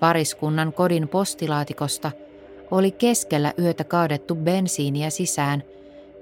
pariskunnan 0.00 0.72
kodin 0.72 1.08
postilaatikosta 1.08 2.12
oli 2.70 2.90
keskellä 2.90 3.52
yötä 3.58 3.84
kaadettu 3.84 4.34
bensiiniä 4.34 5.10
sisään 5.10 5.62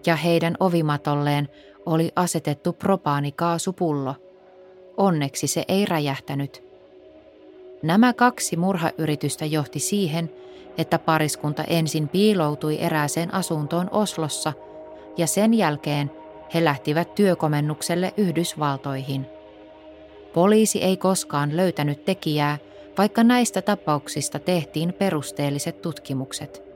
ja 0.07 0.17
heidän 0.17 0.57
ovimatolleen 0.61 1.49
oli 1.87 2.13
asetettu 2.17 2.73
propaanikaasupullo. 2.73 4.15
Onneksi 4.97 5.47
se 5.47 5.65
ei 5.69 5.85
räjähtänyt. 5.87 6.63
Nämä 7.83 8.13
kaksi 8.13 8.57
murhayritystä 8.57 9.45
johti 9.45 9.79
siihen, 9.79 10.31
että 10.79 10.99
pariskunta 10.99 11.65
ensin 11.65 12.09
piiloutui 12.09 12.79
erääseen 12.81 13.35
asuntoon 13.35 13.89
Oslossa 13.93 14.53
ja 15.17 15.27
sen 15.27 15.55
jälkeen 15.55 16.11
he 16.55 16.65
lähtivät 16.65 17.15
työkomennukselle 17.15 18.15
Yhdysvaltoihin. 18.17 19.27
Poliisi 20.35 20.83
ei 20.83 20.97
koskaan 20.97 21.57
löytänyt 21.57 22.05
tekijää, 22.05 22.59
vaikka 22.99 23.25
näistä 23.25 23.63
tapauksista 23.63 24.39
tehtiin 24.39 24.93
perusteelliset 24.93 25.83
tutkimukset. 25.83 26.72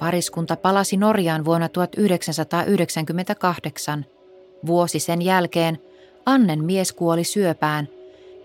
Pariskunta 0.00 0.56
palasi 0.56 0.96
Norjaan 0.96 1.44
vuonna 1.44 1.68
1998. 1.68 4.06
Vuosi 4.66 4.98
sen 4.98 5.22
jälkeen 5.22 5.78
Annen 6.26 6.64
mies 6.64 6.92
kuoli 6.92 7.24
syöpään 7.24 7.88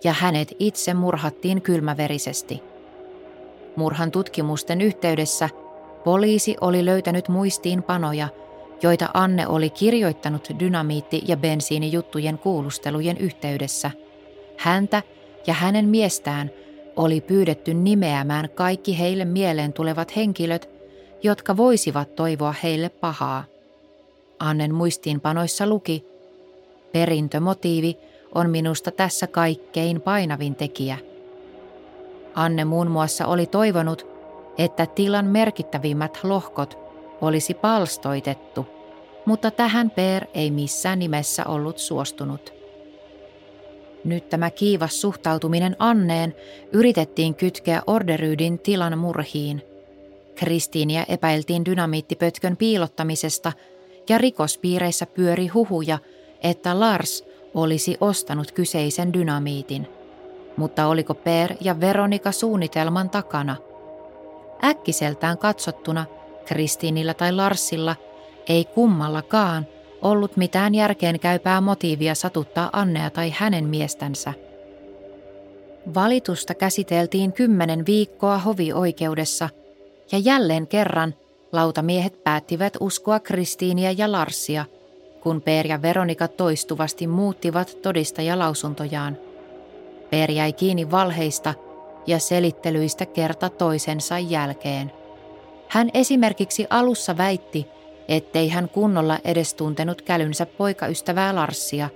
ja 0.04 0.14
hänet 0.14 0.56
itse 0.60 0.94
murhattiin 0.94 1.62
kylmäverisesti. 1.62 2.64
Murhan 3.76 4.12
tutkimusten 4.12 4.82
yhteydessä 4.82 5.50
poliisi 6.04 6.56
oli 6.62 6.86
löytänyt 6.86 7.30
muistiinpanoja, 7.30 8.28
joita 8.82 9.10
Anne 9.14 9.48
oli 9.48 9.70
kirjoittanut 9.70 10.48
dynamiitti- 10.60 11.24
ja 11.28 11.38
bensiinijuttujen 11.38 12.38
kuulustelujen 12.38 13.18
yhteydessä. 13.18 13.92
Häntä 14.58 15.04
ja 15.48 15.54
hänen 15.54 15.86
miestään 15.86 16.52
oli 16.96 17.22
pyydetty 17.22 17.74
nimeämään 17.74 18.50
kaikki 18.50 19.00
heille 19.00 19.26
mieleen 19.26 19.74
tulevat 19.74 20.16
henkilöt, 20.16 20.75
jotka 21.26 21.58
voisivat 21.58 22.16
toivoa 22.16 22.56
heille 22.64 22.90
pahaa. 22.90 23.44
Annen 24.40 24.76
muistiinpanoissa 24.76 25.68
luki, 25.68 26.06
perintömotiivi 26.92 27.98
on 28.36 28.50
minusta 28.50 28.92
tässä 28.92 29.28
kaikkein 29.28 30.02
painavin 30.02 30.56
tekijä. 30.56 30.98
Anne 32.36 32.66
muun 32.66 32.92
muassa 32.92 33.28
oli 33.28 33.46
toivonut, 33.46 34.08
että 34.58 34.86
tilan 34.86 35.26
merkittävimmät 35.26 36.20
lohkot 36.24 36.78
olisi 37.22 37.54
palstoitettu, 37.54 38.66
mutta 39.26 39.52
tähän 39.52 39.92
Per 39.92 40.26
ei 40.34 40.52
missään 40.52 41.00
nimessä 41.00 41.46
ollut 41.46 41.78
suostunut. 41.78 42.54
Nyt 44.04 44.30
tämä 44.30 44.52
kiivas 44.52 45.02
suhtautuminen 45.02 45.76
Anneen 45.80 46.36
yritettiin 46.72 47.36
kytkeä 47.36 47.82
Orderyydin 47.88 48.60
tilan 48.60 48.98
murhiin. 48.98 49.75
Kristiiniä 50.36 51.06
epäiltiin 51.10 51.66
dynamiittipötkön 51.66 52.58
piilottamisesta 52.58 53.52
ja 54.10 54.18
rikospiireissä 54.18 55.06
pyöri 55.06 55.48
huhuja, 55.48 56.00
että 56.44 56.80
Lars 56.80 57.26
olisi 57.54 57.98
ostanut 58.02 58.52
kyseisen 58.52 59.14
dynamiitin. 59.14 59.88
Mutta 60.58 60.88
oliko 60.88 61.14
Per 61.14 61.56
ja 61.62 61.80
Veronika 61.80 62.32
suunnitelman 62.32 63.10
takana? 63.10 63.56
Äkkiseltään 64.64 65.38
katsottuna 65.38 66.06
Kristiinillä 66.46 67.14
tai 67.14 67.32
Larsilla 67.32 67.96
ei 68.50 68.66
kummallakaan 68.66 69.68
ollut 70.02 70.38
mitään 70.38 70.76
järkeen 70.76 71.20
käypää 71.20 71.62
motiivia 71.62 72.16
satuttaa 72.16 72.70
Annea 72.74 73.10
tai 73.10 73.34
hänen 73.38 73.66
miestänsä. 73.66 74.34
Valitusta 75.96 76.54
käsiteltiin 76.54 77.34
kymmenen 77.34 77.86
viikkoa 77.86 78.38
hovioikeudessa 78.38 79.50
ja 80.12 80.18
jälleen 80.18 80.68
kerran 80.68 81.16
lautamiehet 81.52 82.24
päättivät 82.24 82.78
uskoa 82.80 83.20
Kristiiniä 83.20 83.92
ja 83.92 84.12
Larsia, 84.12 84.66
kun 85.22 85.42
Per 85.42 85.68
ja 85.68 85.82
Veronika 85.82 86.28
toistuvasti 86.28 87.08
muuttivat 87.08 87.78
todistajalausuntojaan. 87.82 89.18
Per 90.10 90.32
jäi 90.32 90.54
kiinni 90.54 90.92
valheista 90.92 91.54
ja 92.08 92.20
selittelyistä 92.20 93.06
kerta 93.06 93.50
toisensa 93.50 94.20
jälkeen. 94.20 94.92
Hän 95.68 95.90
esimerkiksi 95.94 96.68
alussa 96.70 97.18
väitti, 97.18 97.68
ettei 98.08 98.50
hän 98.50 98.70
kunnolla 98.70 99.20
edes 99.24 99.54
tuntenut 99.54 100.02
kälynsä 100.02 100.46
poikaystävää 100.46 101.36
Larsia, 101.36 101.90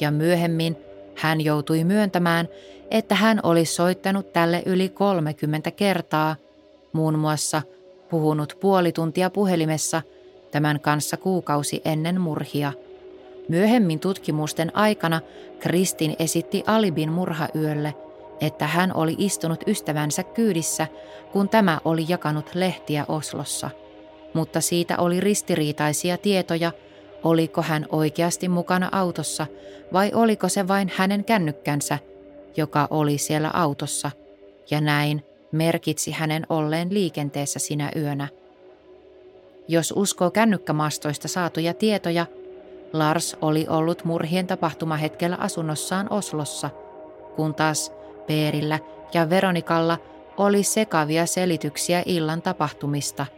ja 0.00 0.10
myöhemmin 0.10 0.76
hän 1.16 1.40
joutui 1.40 1.84
myöntämään, 1.84 2.48
että 2.90 3.14
hän 3.14 3.40
oli 3.42 3.64
soittanut 3.64 4.32
tälle 4.32 4.62
yli 4.66 4.88
30 4.88 5.70
kertaa, 5.70 6.36
muun 6.92 7.18
muassa 7.18 7.62
puhunut 8.10 8.56
puoli 8.60 8.92
tuntia 8.92 9.30
puhelimessa 9.30 10.02
tämän 10.50 10.80
kanssa 10.80 11.16
kuukausi 11.16 11.82
ennen 11.84 12.20
murhia. 12.20 12.72
Myöhemmin 13.48 14.00
tutkimusten 14.00 14.76
aikana 14.76 15.20
Kristin 15.58 16.16
esitti 16.18 16.62
Alibin 16.66 17.12
murhayölle, 17.12 17.94
että 18.40 18.66
hän 18.66 18.96
oli 18.96 19.14
istunut 19.18 19.60
ystävänsä 19.66 20.22
kyydissä, 20.22 20.86
kun 21.32 21.48
tämä 21.48 21.80
oli 21.84 22.04
jakanut 22.08 22.54
lehtiä 22.54 23.04
Oslossa– 23.08 23.70
mutta 24.34 24.60
siitä 24.60 24.98
oli 24.98 25.20
ristiriitaisia 25.20 26.16
tietoja, 26.16 26.72
oliko 27.22 27.62
hän 27.62 27.86
oikeasti 27.88 28.48
mukana 28.48 28.88
autossa 28.92 29.46
vai 29.92 30.10
oliko 30.14 30.48
se 30.48 30.68
vain 30.68 30.92
hänen 30.96 31.24
kännykkänsä, 31.24 31.98
joka 32.56 32.88
oli 32.90 33.18
siellä 33.18 33.50
autossa, 33.54 34.10
ja 34.70 34.80
näin 34.80 35.24
merkitsi 35.52 36.10
hänen 36.10 36.46
olleen 36.48 36.94
liikenteessä 36.94 37.58
sinä 37.58 37.90
yönä. 37.96 38.28
Jos 39.68 39.92
uskoo 39.96 40.30
kännykkämastoista 40.30 41.28
saatuja 41.28 41.74
tietoja, 41.74 42.26
Lars 42.92 43.36
oli 43.42 43.66
ollut 43.68 44.04
murhien 44.04 44.46
tapahtumahetkellä 44.46 45.36
asunnossaan 45.36 46.12
Oslossa, 46.12 46.70
kun 47.36 47.54
taas 47.54 47.92
Peerillä 48.26 48.78
ja 49.14 49.30
Veronikalla 49.30 49.98
oli 50.36 50.62
sekavia 50.62 51.26
selityksiä 51.26 52.02
illan 52.06 52.42
tapahtumista– 52.42 53.26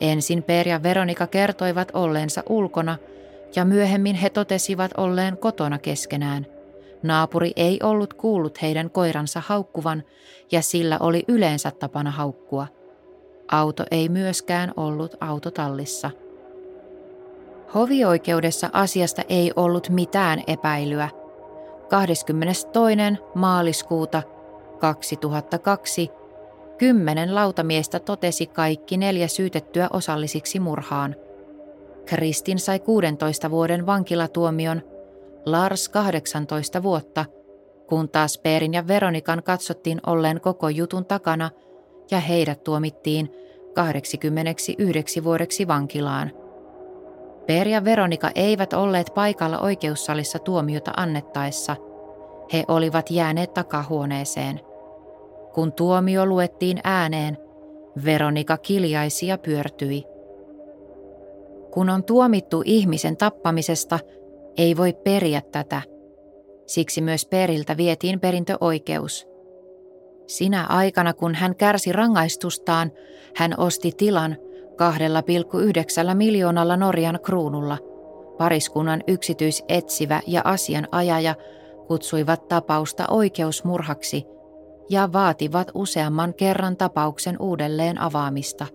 Ensin 0.00 0.42
Per 0.42 0.68
ja 0.68 0.82
Veronika 0.82 1.26
kertoivat 1.26 1.90
olleensa 1.94 2.42
ulkona 2.48 2.96
ja 3.56 3.64
myöhemmin 3.64 4.16
he 4.16 4.30
totesivat 4.30 4.90
olleen 4.96 5.36
kotona 5.36 5.78
keskenään. 5.78 6.46
Naapuri 7.02 7.52
ei 7.56 7.78
ollut 7.82 8.14
kuullut 8.14 8.62
heidän 8.62 8.90
koiransa 8.90 9.42
haukkuvan 9.46 10.02
ja 10.52 10.62
sillä 10.62 10.98
oli 11.00 11.24
yleensä 11.28 11.70
tapana 11.70 12.10
haukkua. 12.10 12.66
Auto 13.52 13.84
ei 13.90 14.08
myöskään 14.08 14.72
ollut 14.76 15.14
autotallissa. 15.20 16.10
Hovioikeudessa 17.74 18.70
asiasta 18.72 19.22
ei 19.28 19.52
ollut 19.56 19.88
mitään 19.88 20.42
epäilyä. 20.46 21.08
22. 21.88 22.66
maaliskuuta 23.34 24.22
2002 24.78 26.10
Kymmenen 26.78 27.34
lautamiestä 27.34 28.00
totesi 28.00 28.46
kaikki 28.46 28.96
neljä 28.96 29.28
syytettyä 29.28 29.88
osallisiksi 29.92 30.60
murhaan. 30.60 31.16
Kristin 32.06 32.58
sai 32.58 32.78
16 32.80 33.50
vuoden 33.50 33.86
vankilatuomion, 33.86 34.82
Lars 35.46 35.88
18 35.88 36.82
vuotta, 36.82 37.24
kun 37.88 38.08
taas 38.08 38.38
Peerin 38.38 38.74
ja 38.74 38.88
Veronikan 38.88 39.42
katsottiin 39.42 40.00
olleen 40.06 40.40
koko 40.40 40.68
jutun 40.68 41.04
takana 41.04 41.50
ja 42.10 42.20
heidät 42.20 42.64
tuomittiin 42.64 43.32
89 43.74 45.24
vuodeksi 45.24 45.68
vankilaan. 45.68 46.30
Per 47.46 47.68
ja 47.68 47.84
Veronika 47.84 48.30
eivät 48.34 48.72
olleet 48.72 49.10
paikalla 49.14 49.58
oikeussalissa 49.58 50.38
tuomiota 50.38 50.92
annettaessa. 50.96 51.76
He 52.52 52.64
olivat 52.68 53.10
jääneet 53.10 53.54
takahuoneeseen. 53.54 54.60
Kun 55.54 55.72
tuomio 55.72 56.26
luettiin 56.26 56.80
ääneen, 56.84 57.38
Veronika 58.04 58.56
kiljaisi 58.56 59.26
ja 59.26 59.38
pyörtyi. 59.38 60.04
Kun 61.70 61.90
on 61.90 62.04
tuomittu 62.04 62.62
ihmisen 62.64 63.16
tappamisesta, 63.16 63.98
ei 64.56 64.76
voi 64.76 64.92
periä 64.92 65.42
tätä. 65.52 65.82
Siksi 66.66 67.00
myös 67.00 67.26
Periltä 67.26 67.76
vietiin 67.76 68.20
perintöoikeus. 68.20 69.26
Sinä 70.26 70.66
aikana, 70.66 71.14
kun 71.14 71.34
hän 71.34 71.56
kärsi 71.56 71.92
rangaistustaan, 71.92 72.92
hän 73.36 73.54
osti 73.56 73.92
tilan 73.96 74.36
2,9 76.08 76.14
miljoonalla 76.14 76.76
Norjan 76.76 77.18
kruunulla. 77.22 77.78
Pariskunnan 78.38 79.02
yksityisetsivä 79.06 80.20
ja 80.26 80.40
asianajaja 80.44 81.34
kutsuivat 81.86 82.48
tapausta 82.48 83.04
oikeusmurhaksi 83.10 84.24
ja 84.90 85.12
vaativat 85.12 85.70
useamman 85.74 86.34
kerran 86.34 86.76
tapauksen 86.76 87.36
uudelleen 87.40 88.00
avaamista. 88.00 88.66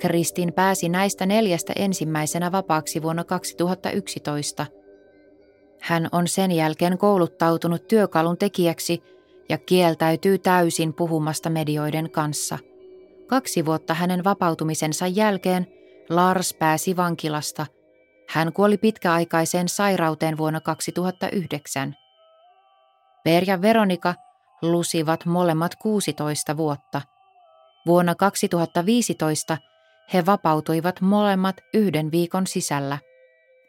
Kristin 0.00 0.52
pääsi 0.52 0.88
näistä 0.88 1.26
neljästä 1.26 1.72
ensimmäisenä 1.76 2.52
vapaaksi 2.52 3.02
vuonna 3.02 3.24
2011. 3.24 4.66
Hän 5.80 6.08
on 6.12 6.28
sen 6.28 6.52
jälkeen 6.52 6.98
kouluttautunut 6.98 7.88
työkalun 7.88 8.38
tekijäksi 8.38 9.02
ja 9.48 9.58
kieltäytyy 9.58 10.38
täysin 10.38 10.94
puhumasta 10.94 11.50
medioiden 11.50 12.10
kanssa– 12.10 12.58
Kaksi 13.30 13.66
vuotta 13.66 13.94
hänen 13.94 14.24
vapautumisensa 14.24 15.06
jälkeen 15.06 15.66
Lars 16.08 16.54
pääsi 16.54 16.96
vankilasta. 16.96 17.66
Hän 18.28 18.52
kuoli 18.52 18.78
pitkäaikaiseen 18.78 19.68
sairauteen 19.68 20.38
vuonna 20.38 20.60
2009. 20.60 21.94
Per 23.24 23.44
ja 23.46 23.62
Veronika 23.62 24.14
lusivat 24.62 25.26
molemmat 25.26 25.76
16 25.76 26.56
vuotta. 26.56 27.02
Vuonna 27.86 28.14
2015 28.14 29.58
he 30.14 30.26
vapautuivat 30.26 31.00
molemmat 31.00 31.56
yhden 31.74 32.10
viikon 32.10 32.46
sisällä. 32.46 32.98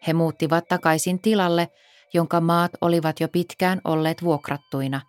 He 0.08 0.13
muuttivat 0.13 0.67
takaisin 0.67 1.21
tilalle, 1.21 1.67
jonka 2.13 2.41
maat 2.41 2.71
olivat 2.82 3.19
jo 3.19 3.27
pitkään 3.27 3.82
olleet 3.84 4.23
vuokrattuina. 4.23 5.01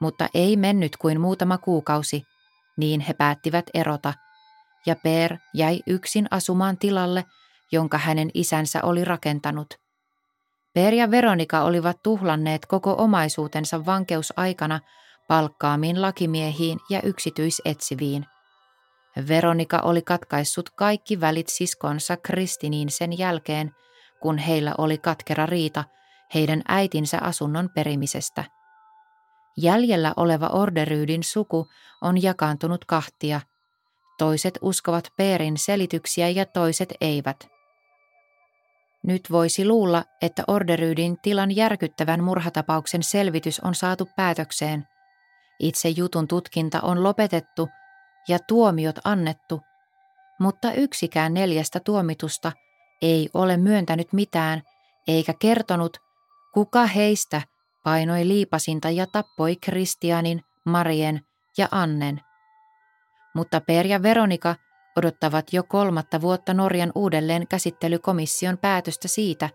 Mutta 0.00 0.28
ei 0.34 0.56
mennyt 0.56 0.96
kuin 0.96 1.20
muutama 1.20 1.58
kuukausi– 1.58 2.22
niin 2.76 3.00
he 3.00 3.14
päättivät 3.14 3.64
erota, 3.74 4.14
ja 4.86 4.96
Per 4.96 5.36
jäi 5.54 5.80
yksin 5.86 6.26
asumaan 6.30 6.78
tilalle, 6.78 7.24
jonka 7.72 7.98
hänen 7.98 8.30
isänsä 8.34 8.80
oli 8.82 9.04
rakentanut. 9.04 9.66
Per 10.74 10.94
ja 10.94 11.10
Veronika 11.10 11.62
olivat 11.62 12.02
tuhlanneet 12.02 12.66
koko 12.66 12.94
omaisuutensa 12.98 13.86
vankeusaikana 13.86 14.80
palkkaamiin 15.28 16.02
lakimiehiin 16.02 16.78
ja 16.90 17.02
yksityisetsiviin. 17.02 18.26
Veronika 19.28 19.78
oli 19.78 20.02
katkaissut 20.02 20.70
kaikki 20.70 21.20
välit 21.20 21.48
siskonsa 21.48 22.16
Kristiniin 22.16 22.90
sen 22.90 23.18
jälkeen, 23.18 23.74
kun 24.20 24.38
heillä 24.38 24.74
oli 24.78 24.98
katkera 24.98 25.46
riita 25.46 25.84
heidän 26.34 26.62
äitinsä 26.68 27.18
asunnon 27.22 27.70
perimisestä– 27.74 28.44
Jäljellä 29.56 30.12
oleva 30.16 30.46
Orderyydin 30.46 31.22
suku 31.24 31.68
on 32.02 32.22
jakaantunut 32.22 32.84
kahtia. 32.84 33.40
Toiset 34.18 34.58
uskovat 34.62 35.08
Peerin 35.16 35.56
selityksiä 35.56 36.28
ja 36.28 36.46
toiset 36.46 36.94
eivät. 37.00 37.48
Nyt 39.02 39.22
voisi 39.30 39.68
luulla, 39.68 40.04
että 40.22 40.44
Orderyydin 40.46 41.16
tilan 41.22 41.56
järkyttävän 41.56 42.24
murhatapauksen 42.24 43.02
selvitys 43.02 43.60
on 43.60 43.74
saatu 43.74 44.08
päätökseen. 44.16 44.84
Itse 45.58 45.88
jutun 45.88 46.28
tutkinta 46.28 46.80
on 46.80 47.02
lopetettu 47.02 47.68
ja 48.28 48.38
tuomiot 48.48 48.96
annettu, 49.04 49.60
mutta 50.40 50.72
yksikään 50.72 51.34
neljästä 51.34 51.80
tuomitusta 51.80 52.52
ei 53.02 53.28
ole 53.34 53.56
myöntänyt 53.56 54.12
mitään 54.12 54.62
eikä 55.08 55.34
kertonut, 55.40 55.96
kuka 56.54 56.86
heistä– 56.86 57.42
painoi 57.86 58.28
liipasinta 58.28 58.90
ja 58.90 59.06
tappoi 59.12 59.56
Kristianin, 59.56 60.40
Marien 60.64 61.20
ja 61.58 61.68
Annen. 61.70 62.20
Mutta 63.34 63.60
Per 63.60 63.86
ja 63.86 64.02
Veronika 64.02 64.54
odottavat 64.96 65.52
jo 65.52 65.62
kolmatta 65.62 66.20
vuotta 66.20 66.54
Norjan 66.54 66.92
uudelleen 66.94 67.48
käsittelykomission 67.48 68.58
päätöstä 68.58 69.08
siitä, 69.08 69.50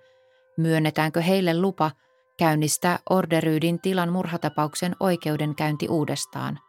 myönnetäänkö 0.57 1.21
heille 1.21 1.59
lupa 1.59 1.91
käynnistää 2.37 2.99
Orderyydin 3.09 3.81
tilan 3.81 4.11
murhatapauksen 4.11 4.95
oikeudenkäynti 4.99 5.87
uudestaan. 5.89 6.59